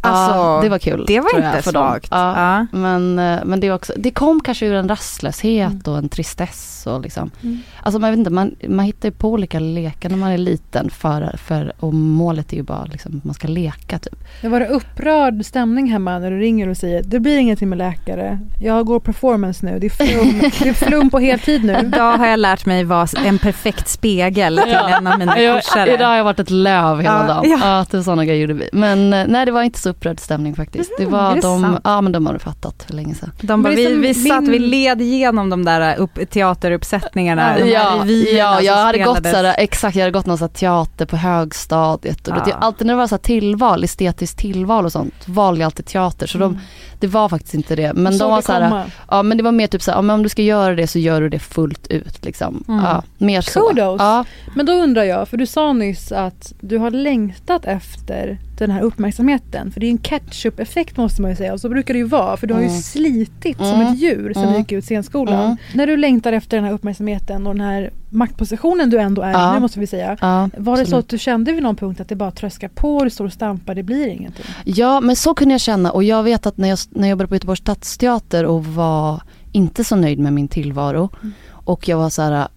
[0.00, 1.04] Alltså, ja, det var kul.
[1.06, 1.88] Det var tror jag, inte för dem.
[1.88, 2.08] svagt.
[2.10, 2.66] Ja, Ja.
[2.72, 7.00] Men, eh, men det, också, det kom kanske ur en rastlöshet och en tristess och
[7.00, 7.30] liksom.
[7.42, 7.58] Mm.
[7.82, 10.90] Alltså man vet inte, man, man hittar ju på olika lekar när man är liten
[10.90, 14.24] för, för, och målet är ju bara liksom att man ska leka typ.
[14.42, 17.78] Det var det upprörd stämning hemma när du ringer och säger det blir ingenting med
[17.78, 18.38] läkare.
[18.60, 19.78] Jag går performance nu.
[19.78, 21.78] Det är flum, det är flum på heltid nu.
[21.84, 25.94] Idag har jag lärt mig vara en perfekt spegel till en av mina Jag, kursare.
[25.94, 27.50] idag har jag varit ett löv hela Ja, dagen.
[27.50, 27.58] ja.
[27.78, 28.68] Ja, typ sådana grejer gjorde vi.
[28.72, 30.90] Men eh, nej det var inte så upprörd stämning faktiskt.
[30.98, 31.80] Det Mhm, var det de, sant?
[31.84, 33.32] ja men de har du fattat för länge sedan.
[33.40, 37.58] De bara, det vi, vi satt, vi led igenom de där upp, teateruppsättningarna.
[37.58, 38.04] Ja,
[38.36, 39.30] ja jag hade gått spelades.
[39.40, 42.42] såhär, exakt jag hade gått någon sån här teater på högstadiet och Ja.
[42.46, 45.86] det, alltid när det var så här tillval, estetiskt tillval och sånt, valde jag alltid
[45.86, 46.58] teater så de,
[47.00, 47.92] det var faktiskt inte det.
[47.94, 48.84] Men Såg de var det så här, komma.
[49.10, 50.86] ja men det var mer typ så här, ja, men om du ska göra det
[50.86, 52.45] så gör du det fullt ut liksom.
[52.48, 52.84] Mm.
[52.84, 53.68] Ja, mer så.
[53.68, 53.96] Kudos.
[54.00, 54.24] Ja,
[54.56, 58.80] Men då undrar jag, för du sa nyss att du har längtat efter den här
[58.82, 59.70] uppmärksamheten.
[59.72, 61.52] För det är en catch-up-effekt måste man ju säga.
[61.52, 62.36] Och så brukar det ju vara.
[62.36, 62.80] För du har ju Mm.
[62.80, 63.86] slitit som Mm.
[63.92, 64.52] ett djur sen Mm.
[64.54, 65.44] du gick ut scenskolan.
[65.44, 65.56] Mm.
[65.74, 69.54] När du längtar efter den här uppmärksamheten och den här maktpositionen du ändå är Ja.
[69.54, 70.16] nu måste vi säga.
[70.20, 73.04] ja, Var det så att du kände vid någon punkt att det bara tröskar på,
[73.04, 74.44] du står och stampar, det blir ingenting?
[74.64, 77.28] Ja men så kunde jag känna och jag vet att när jag, när jag jobbade
[77.28, 79.22] på Göteborgs stadsteater och var
[79.52, 81.32] inte så nöjd med min tillvaro Mm.
[81.66, 82.48] Och jag var så här,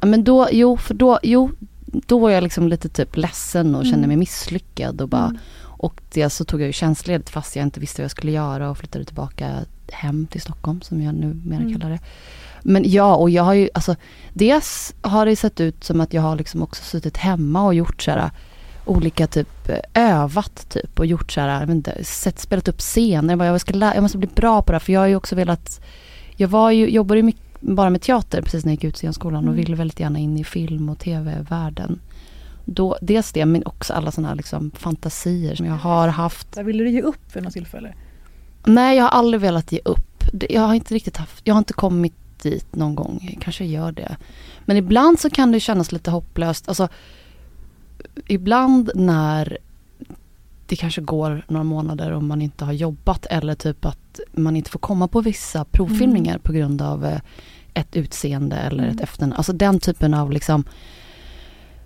[0.00, 1.50] ja, men då, jo för då, jo,
[1.86, 4.08] då var jag liksom lite typ ledsen och kände Mm.
[4.08, 5.38] mig misslyckad och bara Mm.
[5.60, 8.70] och det så tog jag ju tjänstledigt fast jag inte visste vad jag skulle göra
[8.70, 9.50] och flyttade tillbaka
[9.92, 11.72] hem till Stockholm som jag numera Mm.
[11.72, 11.98] kallar det.
[12.62, 13.96] Men ja, och jag har ju, alltså
[14.32, 18.02] dels har det sett ut som att jag har liksom också suttit hemma och gjort
[18.02, 18.30] så här
[18.84, 23.28] olika typ övat typ och gjort så här, jag vet inte, sett, spelat upp scener.
[23.32, 25.06] Jag, bara, jag, ska lä- jag måste bli bra på det här för jag har
[25.06, 25.80] ju också velat,
[26.36, 29.42] jag var ju, jobbade ju mycket, bara med teater precis när jag gick ut scenskolan
[29.44, 29.52] Mm.
[29.52, 32.00] och ville väldigt gärna in i film och tv-världen.
[32.64, 36.52] Då, dels det men också alla sådana här liksom fantasier som jag har haft.
[36.52, 37.94] Där ville du ge upp för något tillfälle?
[38.64, 40.24] Nej jag har aldrig velat ge upp.
[40.48, 43.28] Jag har inte riktigt haft, jag har inte kommit dit någon gång.
[43.32, 44.16] Jag kanske gör det.
[44.64, 46.68] Men ibland så kan det kännas lite hopplöst.
[46.68, 46.88] Alltså,
[48.26, 49.58] ibland när
[50.68, 54.70] det kanske går några månader och man inte har jobbat eller typ att man inte
[54.70, 57.20] får komma på vissa provfilmningar på grund av eh,
[57.74, 59.32] ett utseende eller ett efternamn.
[59.32, 60.64] Alltså den typen av liksom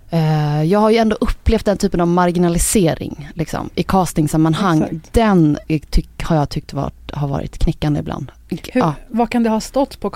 [0.09, 4.81] eh, jag har ju ändå upplevt den typen av marginalisering liksom, i castingsammanhang.
[4.81, 5.13] Exakt.
[5.13, 8.31] Den är, tyck, har jag tyckt varit, har varit knäckande ibland.
[8.49, 8.95] Hur, Ja.
[9.07, 10.09] Vad kan det ha stått på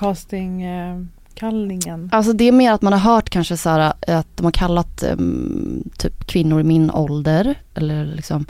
[1.37, 2.09] castingkallningen?
[2.11, 5.03] Alltså det är mer att man har hört kanske så här att de har kallat
[5.03, 8.45] em, typ kvinnor i min ålder eller liksom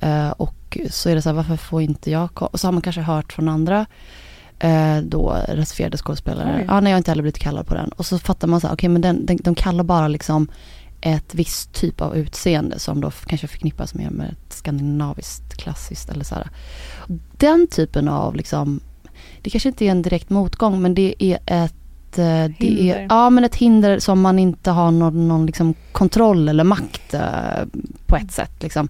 [0.00, 2.72] eh, och så är det så här varför får inte jag ko-" och så har
[2.72, 3.86] man kanske hört från andra
[4.58, 6.64] eh, då regisserade skådespelare.
[6.68, 7.88] Ja, nej jag har inte heller blivit kallad på den.
[7.88, 10.48] Och så fattar man så här, okej men den, den, de kallar bara liksom
[11.00, 16.24] ett visst typ av utseende som då kanske förknippas mer med ett skandinaviskt klassiskt eller
[16.24, 16.50] så här.
[17.36, 18.80] Den typen av liksom,
[19.42, 21.81] det kanske inte är en direkt motgång men det är ett
[22.18, 22.96] eh, det Hinder.
[22.96, 27.14] är, ja men ett hinder som man inte har någon, någon liksom kontroll eller makt
[27.14, 27.20] eh,
[28.06, 28.88] på ett sätt liksom.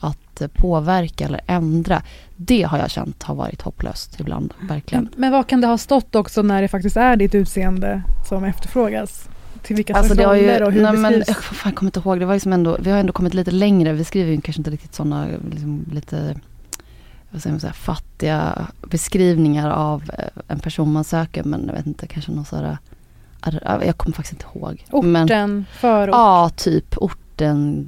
[0.00, 2.02] Att eh, påverka eller ändra.
[2.36, 5.04] Det har jag känt har varit hopplöst ibland, verkligen.
[5.04, 8.44] Men, men vad kan det ha stått också när det faktiskt är ditt utseende som
[8.44, 9.28] efterfrågas?
[9.62, 12.00] Till vilka Alltså det har ju, och hur nej men, jag fan, jag kommer inte
[12.00, 14.60] ihåg, det var liksom ändå, vi har ändå kommit lite längre, vi skriver ju kanske
[14.60, 16.34] inte riktigt sådana, liksom lite,
[17.30, 21.74] vad säger man, så här, fattiga beskrivningar av eh, en person man söker, men jag
[21.74, 22.78] vet inte, kanske någon sån här,
[23.40, 24.84] ar- jag kommer faktiskt inte ihåg.
[25.04, 26.12] Men, Orten, förort.
[26.14, 27.86] ja, typ orten,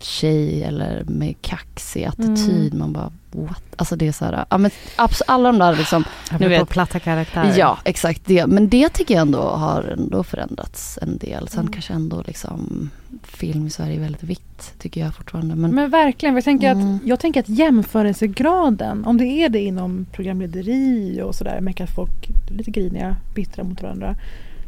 [0.00, 3.62] tjej eller med kaxig attityd, man bara what?
[3.76, 6.68] Alltså det är så här, ja men abs- alla de där liksom, Apropå vet.
[6.68, 7.58] platta karaktärer.
[7.58, 8.46] Ja, exakt det.
[8.46, 11.48] Men det tycker jag ändå har ändå förändrats en del.
[11.48, 11.72] Sen Mm.
[11.72, 12.90] kanske ändå liksom
[13.22, 15.54] film i Sverige är väldigt vitt, tycker jag fortfarande.
[15.54, 16.94] Men, Men verkligen, jag tänker, Mm.
[16.96, 21.94] att, jag tänker att jämförelsegraden, om det är det inom programlederi och sådär, med att
[21.94, 24.16] folk är lite griniga, bittra mot varandra.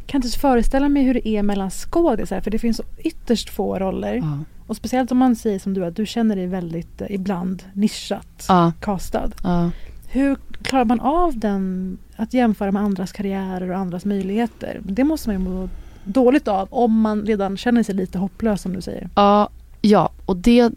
[0.07, 4.15] Kan inte föreställa mig hur det är mellan skådisar, för det finns ytterst få roller.
[4.15, 4.39] ja.
[4.67, 8.45] Och speciellt om man säger som du, att du känner dig väldigt eh, ibland nischat,
[8.47, 9.31] Ja, castad.
[9.43, 9.71] ja.
[10.07, 14.81] Hur klarar man av den, att jämföra med andras karriärer och andras möjligheter?
[14.83, 15.69] Det måste man ju må
[16.03, 19.09] dåligt av om man redan känner sig lite hopplös som du säger.
[19.15, 19.49] Ja,
[19.85, 20.09] ja.
[20.25, 20.71] och det,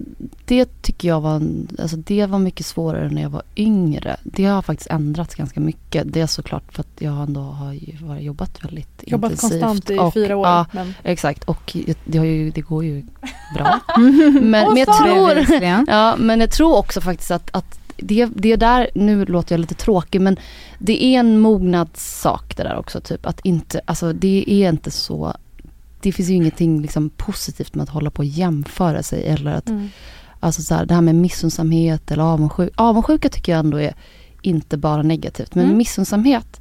[0.44, 1.42] det tycker jag var,
[1.78, 4.16] alltså det var mycket svårare när jag var yngre.
[4.22, 6.12] Det har faktiskt ändrats ganska mycket.
[6.12, 9.62] Det är såklart för att jag ändå har jobbat väldigt Jobbat intensivt.
[9.62, 10.46] konstant i och, fyra år.
[10.46, 10.94] Ja, men...
[11.02, 11.44] exakt.
[11.44, 13.04] Och det, ju, det går ju
[13.54, 13.80] bra.
[13.96, 15.62] men, men jag tror...
[15.88, 19.74] Ja, men jag tror också faktiskt att, att det, det där, nu låter jag lite
[19.74, 20.36] tråkig men
[20.78, 25.34] det är en mognadssak det där också typ att inte, alltså det är inte så
[26.00, 29.68] det finns ju ingenting liksom positivt med att hålla på och jämföra sig eller att,
[29.68, 29.88] Mm.
[30.40, 33.94] alltså så här, det här med missundsamhet eller avundsjuka, avundsjuka tycker jag ändå är
[34.42, 35.76] inte bara negativt men Mm.
[35.76, 36.60] missundsamhet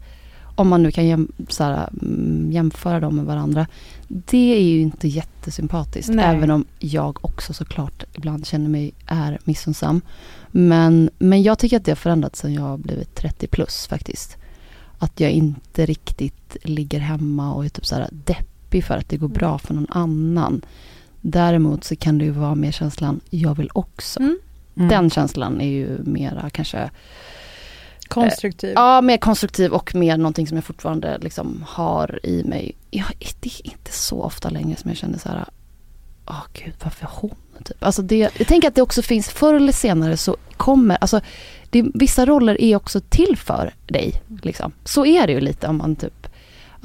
[0.56, 3.68] om man nu kan jäm, här, mm, jämföra dem med varandra
[4.08, 6.26] det är ju inte jättesympatiskt Nej.
[6.26, 10.02] även om jag också såklart ibland känner mig är missundsam.
[10.52, 14.38] Men, men jag tycker att det har förändrats sen jag har blivit 30 plus faktiskt.
[14.98, 18.10] Att jag inte riktigt ligger hemma och är typ så här
[18.68, 20.62] deppig för att det går bra för någon annan.
[21.22, 24.20] Däremot så kan det ju vara mer känslan, jag vill också.
[24.20, 24.40] Mm.
[24.78, 24.90] Mm.
[24.90, 26.90] Den känslan är ju mera kanske
[28.08, 28.74] Konstruktiv.
[28.76, 32.76] Ja, mer konstruktiv och mer någonting som jag fortfarande liksom har i mig.
[32.92, 33.06] Jag,
[33.40, 35.46] det är inte så ofta längre som jag känner så här,
[36.26, 37.36] åh gud varför hon?
[37.64, 37.84] Typ.
[37.84, 41.22] Alltså det, jag tänker att det också finns, förr eller senare så kommer, alltså
[41.70, 44.22] det, vissa roller är också till för dig.
[44.42, 44.72] Liksom.
[44.84, 46.27] Så är det ju lite om man typ,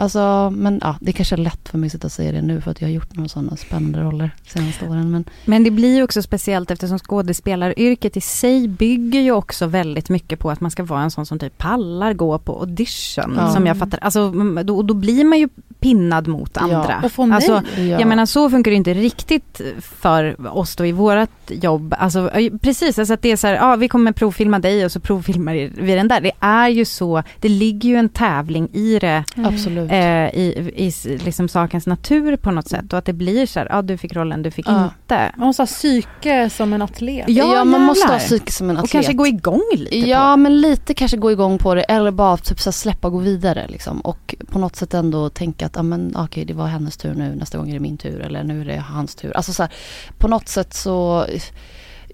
[0.03, 2.61] alltså men ja, det kanske är lätt för mig att sitta och säga det nu
[2.61, 5.11] för att jag har gjort några sådana spännande roller senaste åren.
[5.11, 10.09] Men Men det blir ju också speciellt eftersom skådespelaryrket i sig bygger ju också väldigt
[10.09, 13.35] mycket på att man ska vara en sån som typ pallar gå på audition.
[13.37, 13.53] Ja.
[13.53, 13.99] Som jag fattar.
[13.99, 14.31] Alltså,
[14.65, 15.49] då, då blir man ju
[15.81, 17.01] pinnad mot andra.
[17.05, 17.37] Och få nej.
[17.37, 17.83] Alltså, ja.
[17.83, 21.95] Jag menar så funkar det inte riktigt för oss då i vårat jobb.
[21.99, 22.31] Alltså
[22.63, 25.55] precis, alltså att det är så här, ja vi kommer provfilma dig och så provfilmar
[25.83, 26.21] vi den där.
[26.21, 29.25] Det är ju så, det ligger ju en tävling i det.
[29.37, 29.92] absolut.
[29.93, 30.93] Eh, i, i
[31.25, 34.17] liksom sakens natur på något sätt och att det blir så här, ja du fick
[34.17, 34.85] rollen, du fick Ja.
[34.85, 35.33] inte.
[35.37, 37.25] Man måste ha psyke som en atlet.
[37.29, 38.85] Ja, Ja, man måste ha psyke som en atlet.
[38.85, 42.11] Och kanske gå igång lite Ja på men lite kanske gå igång på det eller
[42.11, 44.01] bara typ så släppa och gå vidare liksom.
[44.01, 47.35] Och på något sätt ändå tänka att, ja men okej det var hennes tur nu,
[47.35, 49.37] nästa gång är det min tur eller nu är det hans tur.
[49.37, 49.73] Alltså så här,
[50.19, 51.27] på något sätt så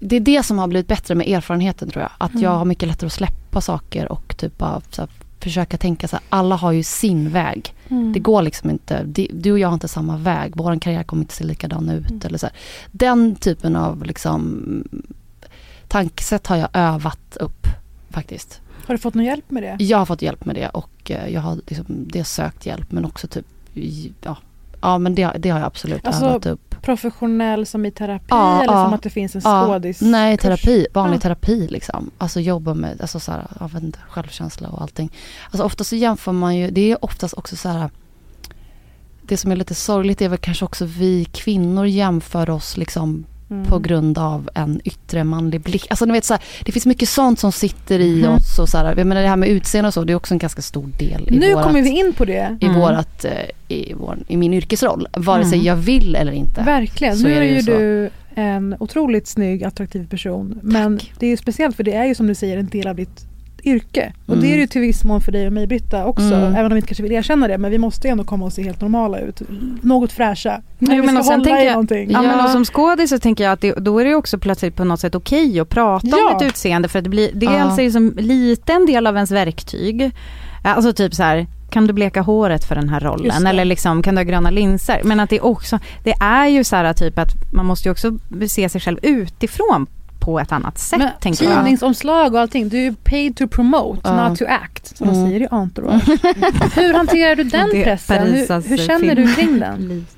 [0.01, 2.11] det är det som har blivit bättre med erfarenheten tror jag.
[2.17, 5.09] Att jag har mycket lättare att släppa saker och typ bara så här,
[5.39, 7.73] försöka tänka så här, alla har ju sin väg.
[7.89, 8.13] Mm.
[8.13, 11.33] Det går liksom inte, du och jag har inte samma väg, vår karriär kommer inte
[11.33, 12.09] se likadan ut.
[12.09, 12.21] Mm.
[12.25, 12.55] Eller så här.
[12.91, 14.63] Den typen av liksom
[15.87, 17.67] tankesätt har jag övat upp
[18.09, 18.61] faktiskt.
[18.85, 19.83] Har du fått någon hjälp med det?
[19.83, 23.05] Jag har fått hjälp med det och eh, jag har liksom, det sökt hjälp men
[23.05, 23.45] också typ,
[24.21, 24.37] ja,
[24.81, 26.68] ja men det, det har jag absolut Alltså, övat upp.
[26.81, 28.85] Professionell som i terapi Ja, eller ja.
[28.85, 30.01] som att det finns en Ja, skådis?
[30.01, 31.21] Nej, terapi, vanlig Ja.
[31.21, 32.11] terapi liksom.
[32.17, 35.11] Alltså jobba med, alltså så här, jag vet inte, självkänsla och allting.
[35.45, 37.89] Alltså ofta så jämför man ju, det är oftast också så här
[39.21, 43.65] det som är lite sorgligt är väl kanske också vi kvinnor jämför oss liksom Mm.
[43.65, 45.87] på grund av en yttre manlig blick.
[45.89, 48.33] Alltså ni vet så här, det finns mycket sånt som sitter i Mhm.
[48.33, 50.33] oss och så här, jag menar det här med utseende och så, det är också
[50.33, 52.57] en ganska stor del i Nu vårat, kommer vi in på det.
[52.61, 52.79] i, Mm.
[52.79, 53.31] vårat, eh,
[53.67, 55.07] i, vår, i min yrkesroll.
[55.17, 55.65] Vare sig Mm.
[55.67, 56.61] jag vill eller inte.
[56.63, 57.17] Verkligen.
[57.17, 57.71] Så nu är det ju ju så.
[57.71, 60.59] du en otroligt snygg, attraktiv person.
[60.63, 61.11] Men Tack.
[61.19, 63.25] det är ju speciellt för det är ju som du säger en del av ditt
[63.65, 64.13] yrke.
[64.25, 64.59] Och det är Mm.
[64.59, 66.23] ju till viss mån för dig och mig Britta också.
[66.33, 66.53] Mm.
[66.55, 67.57] Även om vi inte kanske vill erkänna det.
[67.57, 69.41] Men vi måste ju ändå komma och se helt normala ut.
[69.81, 70.61] Något fräscha.
[70.79, 72.11] Men Jo, vi men ska hålla tänker i jag- någonting.
[72.11, 72.45] Ja, men Ja.
[72.45, 74.83] och som skådis så tänker jag att det, då är det ju också plötsligt på
[74.83, 76.29] något sätt okej att prata Ja.
[76.31, 77.59] om ett utseende för att det blir, det är Ja.
[77.63, 80.11] alltså liksom lite en del av ens verktyg.
[80.63, 83.43] Alltså typ så här, kan du bleka håret för den här rollen?
[83.43, 83.49] det.
[83.49, 85.01] Eller liksom, kan du ha gröna linser?
[85.03, 88.17] Men att det också, det är ju så här typ att man måste ju också
[88.47, 89.87] se sig själv utifrån
[90.19, 92.69] på ett annat sätt Men tänker tidningsomslag och allting.
[92.69, 94.29] Du är ju paid to promote, Ja.
[94.29, 94.97] not to act.
[94.97, 95.27] Som Mm.
[95.27, 96.07] säger i Entourage.
[96.75, 98.27] Hur hanterar du den pressen?
[98.27, 99.15] Hur, hur känner film.
[99.27, 100.05] du kring den?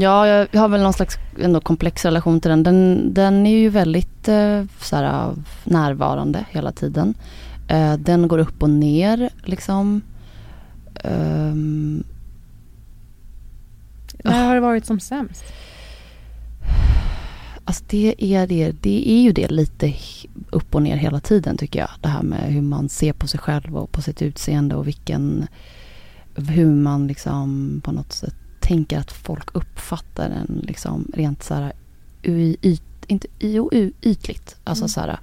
[0.00, 2.62] Ja, jag har väl någon slags ändå komplex relation till den.
[2.62, 5.34] Den, den är ju väldigt eh, så här,
[5.64, 7.14] närvarande hela tiden.
[7.68, 10.02] Eh, den går upp och ner liksom.
[11.04, 12.04] Ehm,
[14.24, 15.44] När har det varit som sämst?
[17.68, 19.94] Alltså det är, det, det är ju det lite
[20.50, 21.90] upp och ner hela tiden tycker jag.
[22.00, 25.46] Det här med hur man ser på sig själv och på sitt utseende och vilken,
[26.34, 31.72] hur man liksom på något sätt tänker att folk uppfattar en liksom rent så här
[32.22, 33.70] yt, inte, jo,
[34.02, 34.56] ytligt.
[34.64, 34.88] Alltså Mm.
[34.88, 35.18] så här,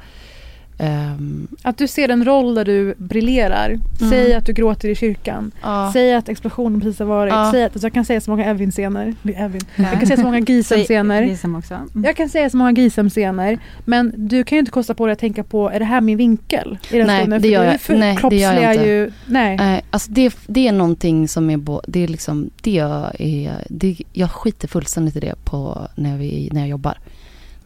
[0.78, 3.78] ehm, Att du ser en roll där du briljerar.
[4.10, 5.52] Säg att du gråter i kyrkan.
[5.62, 5.90] ja.
[5.94, 7.34] Säg att explosionen precis har varit.
[7.34, 7.52] Ja.
[7.52, 9.14] Säg att, alltså jag kan säga så många Evin-scener.
[9.36, 9.62] Evin.
[9.76, 11.22] Jag kan säga så många Gisem-scener.
[11.24, 11.74] Gisem också.
[11.74, 12.04] Mm.
[12.04, 13.60] Jag kan säga så många Gisem-scener.
[13.86, 16.18] Men du kan ju inte kosta på dig att tänka på, är det här min
[16.18, 16.78] vinkel?
[16.92, 17.42] I den Nej, stunden?
[17.42, 18.86] det gör jag- för- nej, det gör jag inte.
[18.88, 19.56] ju, nej.
[19.62, 23.66] Eh, alltså det, det är någonting som är, bo, det är liksom, det jag är,
[23.70, 26.98] det, jag skiter fullständigt i det på när, vi, när jag jobbar.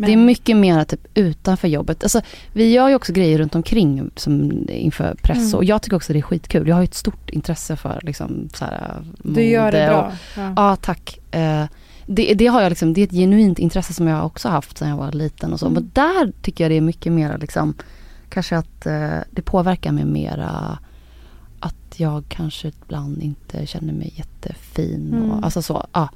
[0.07, 2.03] Det är mycket mer typ utanför jobbet.
[2.03, 2.21] Alltså,
[2.53, 5.55] vi gör ju också grejer runt omkring som inför press Mm.
[5.55, 6.67] och jag tycker också det är skitkul.
[6.67, 10.01] Jag har ju ett stort intresse för liksom så här, Du gör det bra.
[10.07, 10.53] Och, Ja.
[10.55, 11.19] ja, tack.
[11.31, 11.65] Eh,
[12.05, 14.89] det, det har jag liksom, det är ett genuint intresse som jag också haft sedan
[14.89, 15.65] jag var liten och så.
[15.65, 15.73] Mm.
[15.73, 17.73] Men där tycker jag det är mycket mer liksom,
[18.29, 20.79] kanske att eh, det påverkar mig mera
[21.59, 25.13] att jag kanske ibland inte känner mig jättefin.
[25.13, 25.31] Mm.
[25.31, 26.09] Och, alltså så, ja.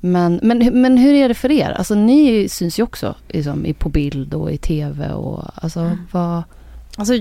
[0.00, 1.70] Men, men, men hur är det för er?
[1.70, 5.98] Alltså ni syns ju också liksom, på bild och i tv och alltså Mm.
[6.10, 6.42] vad...
[6.96, 7.14] Alltså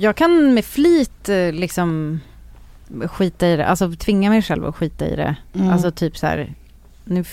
[0.00, 2.20] jag kan med flit eh, liksom
[3.06, 5.36] skita i det, alltså tvinga mig själv att skita i det.
[5.54, 5.68] Mm.
[5.70, 6.54] Alltså typ så här,
[7.04, 7.24] nu,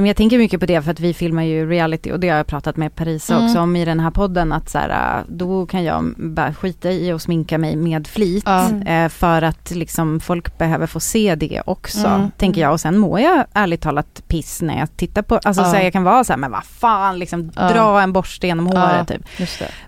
[0.00, 2.36] men jag tänker mycket på det för att vi filmar ju reality och det har
[2.36, 3.46] jag pratat med Parisa Mm.
[3.46, 6.90] också om i den här podden att så här, äh, då kan jag bara skita
[6.90, 8.46] i att sminka mig med flit
[8.86, 12.30] eh, för att liksom folk behöver få se det också, Mm.
[12.36, 12.72] tänker jag.
[12.72, 15.92] Och sen mår jag ärligt talat piss när jag tittar på, alltså så här, jag
[15.92, 19.22] kan vara så här, men vad fan, liksom dra en borste genom håret typ.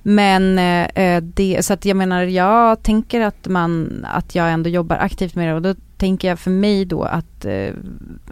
[0.02, 4.96] Men eh, det, så att jag menar, jag tänker att man, att jag ändå jobbar
[4.96, 7.70] aktivt med det och då tänker jag för mig då att, eh,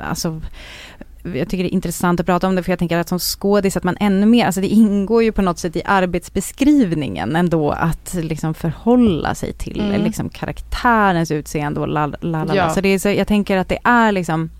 [0.00, 0.40] alltså
[1.34, 3.76] jag tycker det är intressant att prata om det för jag tänker att som skådis
[3.76, 8.14] att man ännu mer, alltså det ingår ju på något sätt i arbetsbeskrivningen ändå att
[8.14, 10.02] liksom förhålla sig till Mm.
[10.04, 12.54] liksom karaktärens utseende och la, la, la, la.
[12.56, 12.70] Ja.
[12.70, 14.50] Så det är så, jag tänker att det är liksom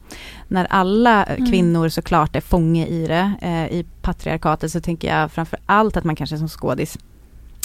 [0.48, 1.50] när alla Mm.
[1.50, 6.04] kvinnor såklart är fånge i det, eh, i patriarkatet så tänker jag framför allt att
[6.04, 6.98] man kanske som skådis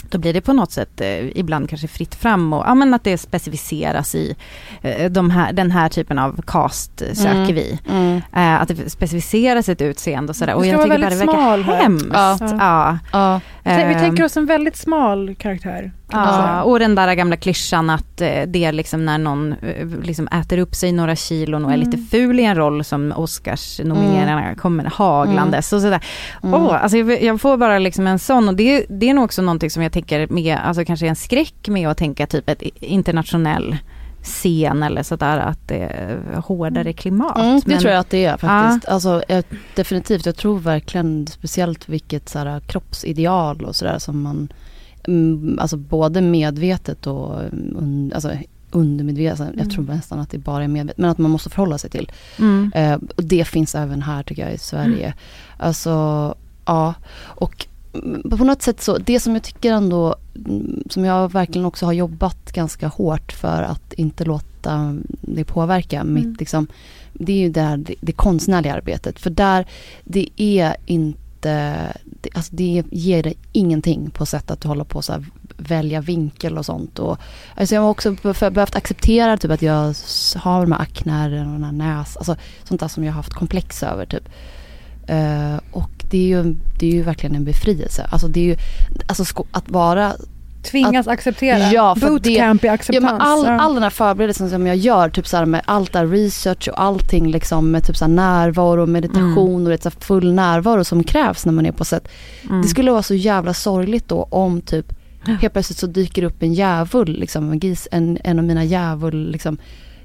[0.09, 3.03] då blir det på något sätt eh, ibland kanske fritt fram och ja, men att
[3.03, 4.35] det specificeras i
[4.81, 7.55] eh, de här, den här typen av cast eh, söker Mm.
[7.55, 7.79] vi.
[7.89, 8.21] Mm.
[8.35, 10.53] Eh, att det specificeras ett utseende och sådär.
[10.55, 12.07] Och jag tycker bara det verkar hemskt.
[12.13, 12.37] Ja.
[12.41, 12.99] Ja.
[13.11, 13.39] Ja.
[13.63, 15.91] Vi tänk- Vi tänker oss en väldigt smal karaktär.
[16.11, 20.27] Ja, och den där gamla klyschan att eh, det är liksom när någon eh, liksom
[20.27, 21.89] äter upp sig några kilon och är Mm.
[21.89, 26.03] lite ful i en roll som Oscars-nomineringarna kommer haglandes och sådär.
[26.43, 26.53] Mm.
[26.61, 29.41] Åh, alltså jag, jag får bara liksom en sån och det, det är nog också
[29.41, 33.77] någonting som jag tänker med, alltså kanske en skräck med att tänka typ ett internationell
[34.23, 37.37] scen eller sådär att det är hårdare klimat.
[37.37, 38.87] Mm, det Men- tror jag att det är faktiskt.
[38.91, 39.43] Alltså, jag,
[39.75, 44.47] definitivt, jag tror verkligen speciellt vilket så här, kroppsideal och sådär som man, mm,
[45.59, 48.31] alltså både medvetet och un, alltså,
[48.71, 51.77] undermedvetet, alltså, jag tror nästan att det bara är medvetet, men att man måste förhålla
[51.77, 52.11] sig till.
[52.39, 52.71] Mm.
[52.75, 55.13] Eh, och det finns även här tycker jag i Sverige.
[55.57, 56.35] Alltså,
[56.65, 56.93] ja.
[57.25, 61.65] Och mm, på något sätt så, det som jag tycker ändå, mm, som jag verkligen
[61.65, 66.13] också har jobbat ganska hårt för att inte låta det påverka Mm.
[66.13, 66.67] mitt liksom,
[67.13, 69.19] det är ju där det, det konstnärliga arbetet.
[69.19, 69.65] För där,
[70.03, 71.93] det är inte, det,
[72.33, 75.21] alltså det ger dig ingenting på sätt att du håller på att
[75.57, 76.99] välja vinkel och sånt.
[76.99, 77.17] Och,
[77.55, 79.95] alltså jag har också behövt acceptera typ att jag
[80.35, 83.33] har de här aknären och den här näs, alltså sånt där som jag har haft
[83.33, 84.29] komplex över typ.
[85.09, 88.07] Uh, och det är, ju, det är ju verkligen en befrielse.
[88.11, 88.57] Alltså det är ju,
[89.07, 90.15] alltså sko- att vara
[90.63, 91.57] Tvingas acceptera.
[91.71, 93.03] Ja, för att det- Bootcamp i Ja, acceptans.
[93.11, 93.59] men all, Ja.
[93.59, 97.27] all den här förberedelsen som jag gör, typ så med allt där research och allting
[97.31, 101.65] liksom med typ så närvaro, meditation och det, så full närvaro som krävs när man
[101.65, 102.07] är på set.
[102.49, 102.61] Mm.
[102.61, 104.85] Det skulle vara så jävla sorgligt då om typ
[105.41, 109.31] helt plötsligt så dyker upp en djävul, liksom, en, gis, en, en av mina djävul,
[109.31, 109.57] liksom,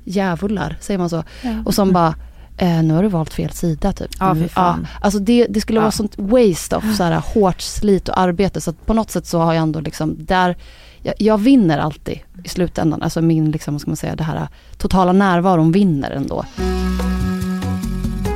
[0.04, 1.24] djävular, säger man så?
[1.64, 2.14] Och som bara,
[2.58, 4.10] eh, nu har du valt fel sida typ.
[4.20, 4.86] Ja, fy Mm, fan.
[5.00, 5.82] alltså det, det skulle Ja.
[5.82, 8.60] vara sånt waste of så här, hårt slit och arbete.
[8.60, 10.56] Så att på något sätt så har jag ändå liksom där,
[11.02, 13.02] jag, jag vinner alltid i slutändan.
[13.02, 14.48] Alltså min, liksom, vad ska man säga, det här
[14.78, 16.44] totala närvaron vinner ändå.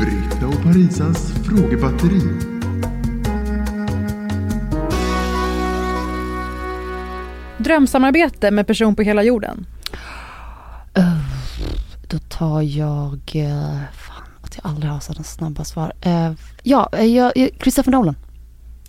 [0.01, 2.21] Britta och Parisas frågebatteri.
[7.59, 9.67] Drömsamarbete med person på hela jorden.
[10.99, 11.17] Uh,
[12.09, 13.21] då tar jag,
[14.65, 15.93] eh, jag aldrig har sådana snabba svar.
[16.01, 16.33] Eh,
[16.63, 18.17] ja, eh, jag, jag, Christopher Nolan.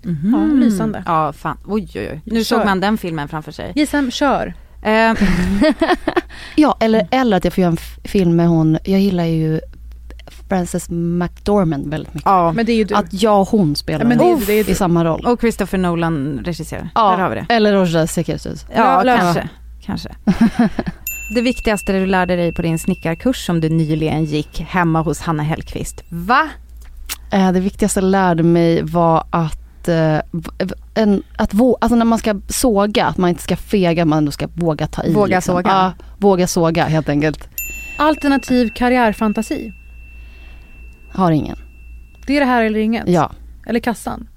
[0.03, 0.36] Mhm.
[0.36, 1.03] Ja, lysande.
[1.05, 1.57] Ja, fan.
[1.67, 2.22] Oj, oj, oj.
[2.26, 2.57] Nu Kör.
[2.57, 3.72] såg man den filmen framför sig.
[3.76, 4.53] Gisem, kör.
[4.82, 5.13] Eh,
[6.55, 7.78] Ja, eller, eller att jag får göra en
[8.09, 9.59] film med hon, jag gillar ju
[10.49, 12.26] Frances McDormand väldigt mycket.
[12.30, 12.95] ja, Men det är ju du.
[12.95, 15.26] Att jag och hon spelar Ja, men det är- det är- i samma roll.
[15.26, 16.89] och Christopher Nolan regisserar.
[16.95, 17.45] Där har vi det.
[17.49, 18.65] eller Roger Sekerstus.
[18.76, 19.49] Ja, Lö- kanske.
[19.86, 20.09] kanske.
[21.34, 25.43] Det viktigaste du lärde dig på din snickarkurs som du nyligen gick hemma hos Hanna
[25.43, 26.03] Hellqvist.
[26.09, 26.49] Va?
[27.32, 30.19] Eh, det viktigaste jag lärde mig var att, eh,
[30.93, 34.32] en, att vå, alltså när man ska såga, att man inte ska fega, man ändå
[34.32, 35.13] ska våga ta i.
[35.13, 35.55] Våga liksom.
[35.55, 35.69] såga.
[35.69, 37.49] Ja, våga såga helt enkelt.
[37.97, 39.73] Alternativ karriärfantasi.
[41.13, 41.57] Har ingen.
[42.27, 43.07] Det är det här eller inget.
[43.07, 43.32] Ja,
[43.65, 44.27] Eller kassan.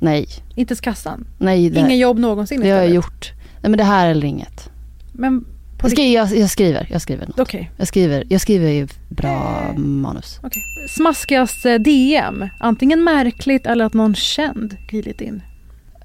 [0.00, 1.26] nej, Inte ens kassan.
[1.38, 1.70] nej.
[1.70, 3.32] Det, Ingen jobb någonsin det har jag gjort.
[3.60, 4.70] Nej men det här eller inget.
[5.12, 5.44] Men
[5.84, 7.38] Jag, skri, jag, jag skriver, jag skriver något.
[7.38, 7.70] Okej.
[7.76, 10.40] Jag skriver, jag skriver ju bra manus.
[10.42, 10.62] okej.
[10.88, 12.48] Smaskigaste DM.
[12.60, 15.42] Antingen märkligt eller att någon känd glidit in.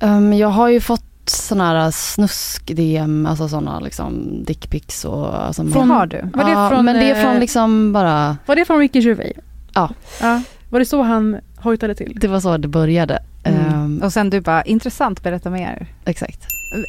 [0.01, 5.45] Um, jag har ju fått sådana här snusk-DM, alltså sådana liksom dickpics och...
[5.45, 6.21] Alltså, Det har du.
[6.33, 8.99] Var det ja, från, men det är från eh, liksom bara, Var det från Ricky
[8.99, 9.37] Gervais?
[9.73, 9.89] Ja.
[10.21, 10.41] ja.
[10.69, 12.17] Var det så han hojtade till?
[12.21, 13.19] det var så det började.
[13.43, 13.65] Mm.
[13.65, 15.87] Ehm, Och sen du bara, intressant, berätta mer.
[16.05, 16.39] exakt.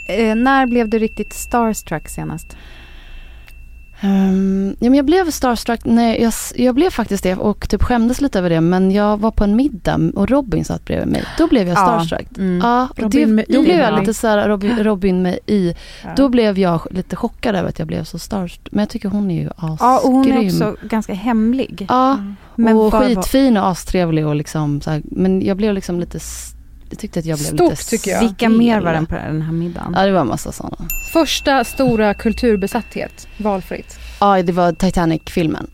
[0.09, 2.57] Eh, när blev du riktigt starstruck senast?
[4.05, 8.21] Um, ja, men jag blev starstruck, nej, jag, jag blev faktiskt det och typ skämdes
[8.21, 11.25] lite över det men jag var på en middag och Robin satt bredvid mig.
[11.39, 11.83] Då blev jag Ja.
[11.83, 12.39] starstruck.
[12.39, 12.61] Mm.
[12.63, 15.75] Ja, Robin det, då blev jag lite så här Robin, Robin med i.
[16.05, 16.11] Ja.
[16.17, 18.69] Då blev jag lite chockad över att jag blev så starstruck.
[18.73, 19.77] Men jag tycker hon är ju asgrym.
[19.81, 21.87] Ja, och hon är också ganska hemlig.
[21.89, 22.19] Ja,
[22.57, 26.55] Men och skitfin och astrevlig och liksom så här, Men jag blev liksom lite, s-
[26.91, 28.21] jag tyckte att jag blev Stort, lite tycker jag.
[28.21, 29.93] Vilka mer var den på den här middagen?
[29.97, 30.77] Ja det var en massa sådana.
[31.13, 33.29] Första stora kulturbesatthet.
[33.39, 33.99] Valfritt.
[34.21, 35.71] Ja det var Titanic-filmen.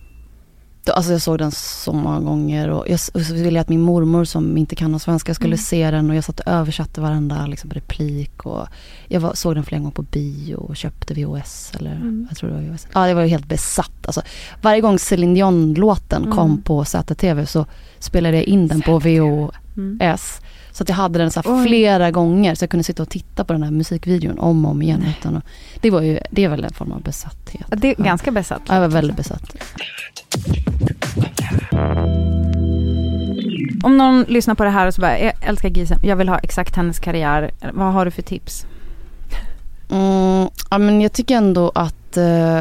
[0.95, 3.81] Alltså jag såg den så många gånger och, jag, och så ville jag att min
[3.81, 5.59] mormor som inte kan någon svenska skulle Mm.
[5.59, 8.67] se den och jag satt och översatte varenda liksom, replik och
[9.09, 12.27] jag var, såg den flera gånger på bio och köpte VHS eller Mm.
[12.31, 12.87] jag tror det var VHS.
[12.95, 14.23] Ja jag var ju helt besatt alltså.
[14.62, 16.37] Varje gång Celine Dion-låten Mm.
[16.37, 17.67] kom på ZTV så
[17.99, 20.41] spelade jag in den på VHS.
[20.77, 23.53] Så att jag hade den så flera gånger så jag kunde sitta och titta på
[23.53, 25.05] den här musikvideon om och om igen.
[25.18, 25.45] Utan att,
[25.81, 27.66] det var ju, det är väl en form av besatthet.
[27.68, 28.05] Det är Ja.
[28.05, 28.62] ganska besatt.
[28.68, 29.57] Ja, jag var väldigt besatt.
[33.83, 36.39] Om någon lyssnar på det här och så bara, jag älskar Gisem, jag vill ha
[36.39, 37.51] exakt hennes karriär.
[37.72, 38.66] Vad har du för tips?
[39.91, 42.59] Mm, ja, men jag tycker ändå att eh,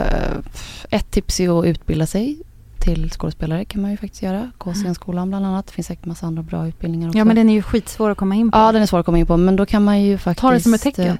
[0.89, 2.37] ett tips är att utbilda sig
[2.85, 4.51] till skådespelare kan man ju faktiskt göra.
[4.57, 5.67] Gå scenskolan bland annat.
[5.67, 7.17] Det finns säkert massa andra bra utbildningar också.
[7.17, 8.57] Ja men den är ju skitsvår att komma in på.
[8.57, 10.51] Ja den är svår att komma in på men då kan man ju faktiskt Ta
[10.51, 11.17] det som ett tecken.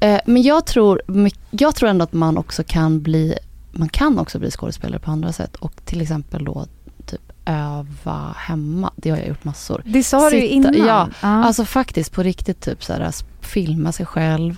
[0.00, 1.02] eh, men jag tror,
[1.50, 3.34] jag tror ändå att man också kan bli
[3.72, 6.66] Man kan också bli skådespelare på andra sätt och till exempel då
[7.06, 8.90] typ öva hemma.
[8.96, 9.82] Det har jag gjort massor.
[9.86, 10.86] Det sa du ju Sitta- innan.
[10.86, 14.56] ja, Alltså faktiskt på riktigt typ så här, filma sig själv.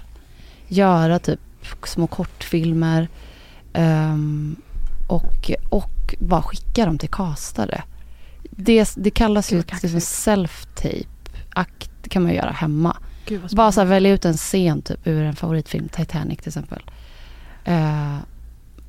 [0.69, 1.41] Göra typ
[1.85, 3.09] små kortfilmer.
[3.73, 4.57] ehm,
[5.07, 7.83] och, och bara skicka dem till castare.
[8.51, 11.07] Det, det kallas ju Gud, liksom self-tape.
[11.55, 12.97] Akt det kan man göra hemma.
[13.27, 16.83] Gud Bara så här, välja ut en scen typ ur en favoritfilm, Titanic till exempel.
[17.65, 18.17] Eh,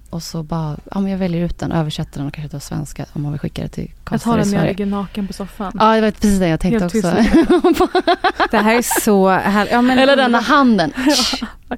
[0.09, 3.05] och så bara, ja men jag väljer ut den, översätter den och kanske tar svenska
[3.13, 5.72] om man vill skicka det till Jag tar den när jag ligger naken på soffan.
[5.80, 7.88] Ja, det var precis det jag tänkte Helt också.
[8.51, 9.72] Det här är så härligt.
[9.72, 10.93] Ja, men, Eller den här handen.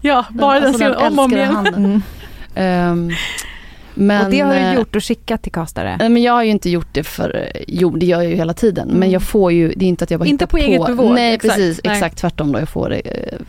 [0.02, 1.56] Ja, bara den Alltså, scenen om och om igen.
[1.56, 1.86] handen.
[1.86, 2.02] Mm.
[2.56, 3.12] Ehm,
[4.00, 5.96] Men, och det har eh, du gjort och skickat till castare?
[6.00, 8.54] Nej, men jag har ju inte gjort det för, jo det gör jag ju hela
[8.54, 8.88] tiden.
[8.94, 11.14] Men jag får ju, det är inte att jag bara Inte hittar på eget bevåg,
[11.14, 11.56] Nej exakt.
[11.56, 11.94] precis, Nej.
[11.96, 12.60] exakt tvärtom då.
[12.60, 13.00] Jag får, eh,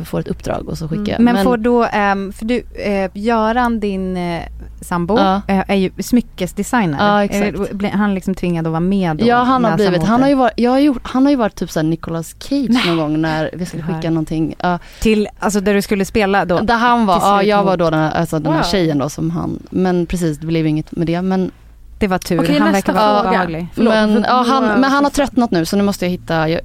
[0.04, 1.20] får ett uppdrag och så skickar jag.
[1.20, 4.40] Men, får då, ehm, för du, eh, Göran din eh,
[4.80, 5.40] sambo Ja.
[5.48, 6.98] eh, är ju smyckesdesigner.
[6.98, 7.82] Ja, exakt.
[7.84, 9.26] Eh, han liksom tvingad att vara med då?
[9.26, 11.54] Ja han har blivit, han har ju varit, jag har gjort, han har ju varit
[11.54, 14.54] typ såhär Nicolas Cage någon gång när vi skulle skicka någonting.
[14.58, 16.58] Ja, Till, alltså där du skulle spela då?
[16.60, 18.68] där han var, ja jag var då den, här- alltså, den här Wow.
[18.70, 21.22] tjejen då som han, men precis det blev inget med det.
[21.22, 21.50] Men,
[21.98, 23.66] Det var tur, Okej, han verkar vara obehaglig.
[23.74, 26.60] Men, för- ja, han, men han har tröttnat nu så nu måste jag hitta, jag,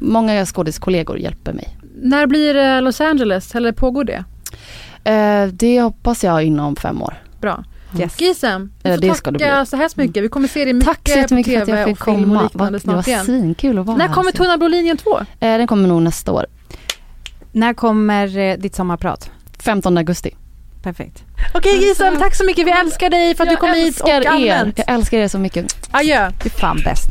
[0.00, 1.68] många skådiskollegor hjälper mig.
[2.02, 3.54] När blir det Los Angeles?
[3.54, 4.24] Eller pågår det?
[5.10, 7.14] Eh, det hoppas jag inom fem år.
[7.40, 7.64] Bra.
[7.98, 8.20] Yes.
[8.20, 10.24] Gisem, vi Eh, får det ska det tacka så hemskt mycket.
[10.24, 12.18] Vi kommer se dig mycket Tack så för på att jag TV fick och film
[12.20, 12.42] och komma.
[12.42, 13.24] liknande Vad- Det var snart igen.
[13.24, 14.14] svinkul att vara När här.
[14.14, 14.42] kommer alltså.
[14.42, 15.18] Tunna blå linjen 2?
[15.18, 16.46] Eh, Den kommer nog nästa år.
[17.52, 19.30] När kommer eh, ditt sommarprat?
[19.58, 20.30] 15 augusti.
[20.82, 21.22] Perfekt.
[21.54, 22.66] Okej Gisem, tack så mycket.
[22.66, 24.26] Vi älskar dig för att du kom hit och er.
[24.28, 24.78] allmänt.
[24.78, 25.88] Jag älskar er så mycket.
[25.90, 26.30] Adjö.
[26.42, 27.08] Du är fan bäst.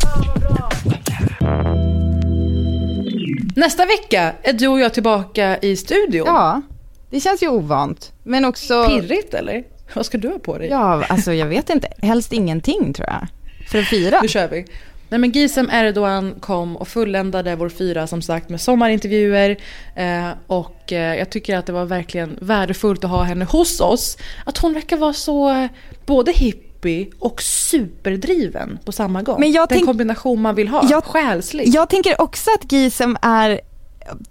[3.55, 6.27] Nästa vecka är du och jag tillbaka i studion.
[6.27, 6.61] Ja,
[7.09, 8.11] det känns ju ovant.
[8.23, 8.87] Men också...
[8.87, 9.63] Pirrigt eller?
[9.93, 10.67] Vad ska du ha på dig?
[10.69, 11.87] Ja, alltså jag vet inte.
[12.01, 13.27] Helst ingenting tror jag.
[13.71, 14.21] För att fira.
[14.21, 14.65] Nu kör vi.
[15.09, 19.57] Nej men Gisem Erdogan kom och fulländade vår fyra som sagt med sommarintervjuer.
[19.95, 24.17] Eh, och eh, jag tycker att det var verkligen värdefullt att ha henne hos oss.
[24.45, 25.67] Att hon verkar vara så eh,
[26.05, 29.39] både hippie och superdriven på samma gång.
[29.39, 30.87] Men jag Den tänk- kombination man vill ha.
[30.89, 31.67] Jag- Själslig.
[31.67, 33.61] Jag tänker också att Gisem är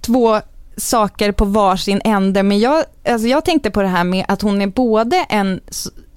[0.00, 0.40] två
[0.76, 4.62] saker på varsin ände, men jag, alltså jag tänkte på det här med att hon
[4.62, 5.60] är både en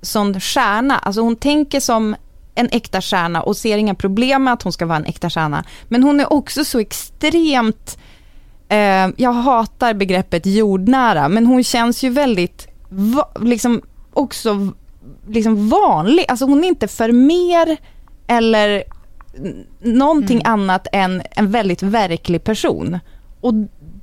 [0.02, 2.16] sån stjärna, alltså hon tänker som
[2.60, 5.64] en äkta stjärna och ser inga problem med att hon ska vara en äkta stjärna,
[5.88, 7.98] men hon är också så extremt,
[8.70, 13.82] eh, jag hatar begreppet jordnära, men hon känns ju väldigt, va, liksom
[14.14, 14.72] också
[15.28, 17.78] liksom vanlig, alltså hon är inte för mer
[18.28, 18.84] eller
[19.80, 23.00] någonting annat än en väldigt verklig person.
[23.42, 23.54] Och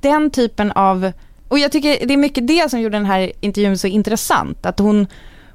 [0.01, 1.11] den typen av,
[1.47, 4.79] och jag tycker det är mycket det som gjorde den här intervjun så intressant, att
[4.79, 5.07] hon,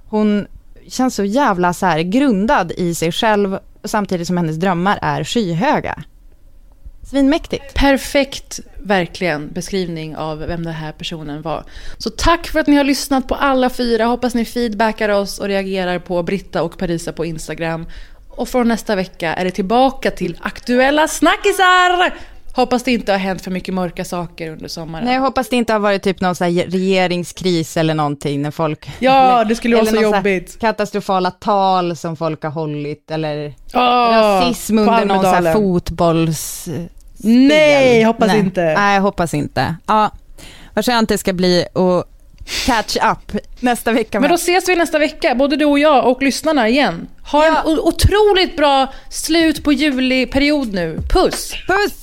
[0.09, 0.47] hon
[0.89, 6.03] känns så jävla så här grundad i sig själv, samtidigt som hennes drömmar är skyhöga.
[7.11, 7.75] Svinmäktigt.
[7.75, 11.65] Perfekt, verkligen, beskrivning av vem den här personen var.
[11.99, 14.05] Så tack för att ni har lyssnat på alla fyra.
[14.05, 17.87] Hoppas ni feedbackar oss och reagerar på Britta och Parisa på Instagram.
[18.29, 22.13] Och från nästa vecka är det tillbaka till aktuella snackisar!
[22.55, 25.05] Hoppas det inte har hänt för mycket mörka saker under sommaren.
[25.05, 28.91] Nej, jag hoppas det inte har varit typ någon så regeringskris eller någonting när folk...
[28.99, 30.59] Ja, det skulle vara eller så jobbigt.
[30.61, 36.69] Katastrofala tal som folk har hållit eller Åh, rasism under någon så här fotbolls...
[37.25, 38.39] Nej, hoppas Nej.
[38.39, 38.75] inte.
[38.79, 39.77] Nej, jag hoppas inte.
[39.87, 40.11] Ja,
[40.75, 42.05] vad skönt det ska bli och
[42.67, 44.21] catch up nästa vecka.
[44.21, 44.31] Men med.
[44.31, 47.09] då ses vi nästa vecka, både du och jag och lyssnarna igen.
[47.33, 50.99] Ha en o- otroligt bra slut på juliperiod nu.
[51.11, 51.55] Puss!
[51.67, 52.03] Puss!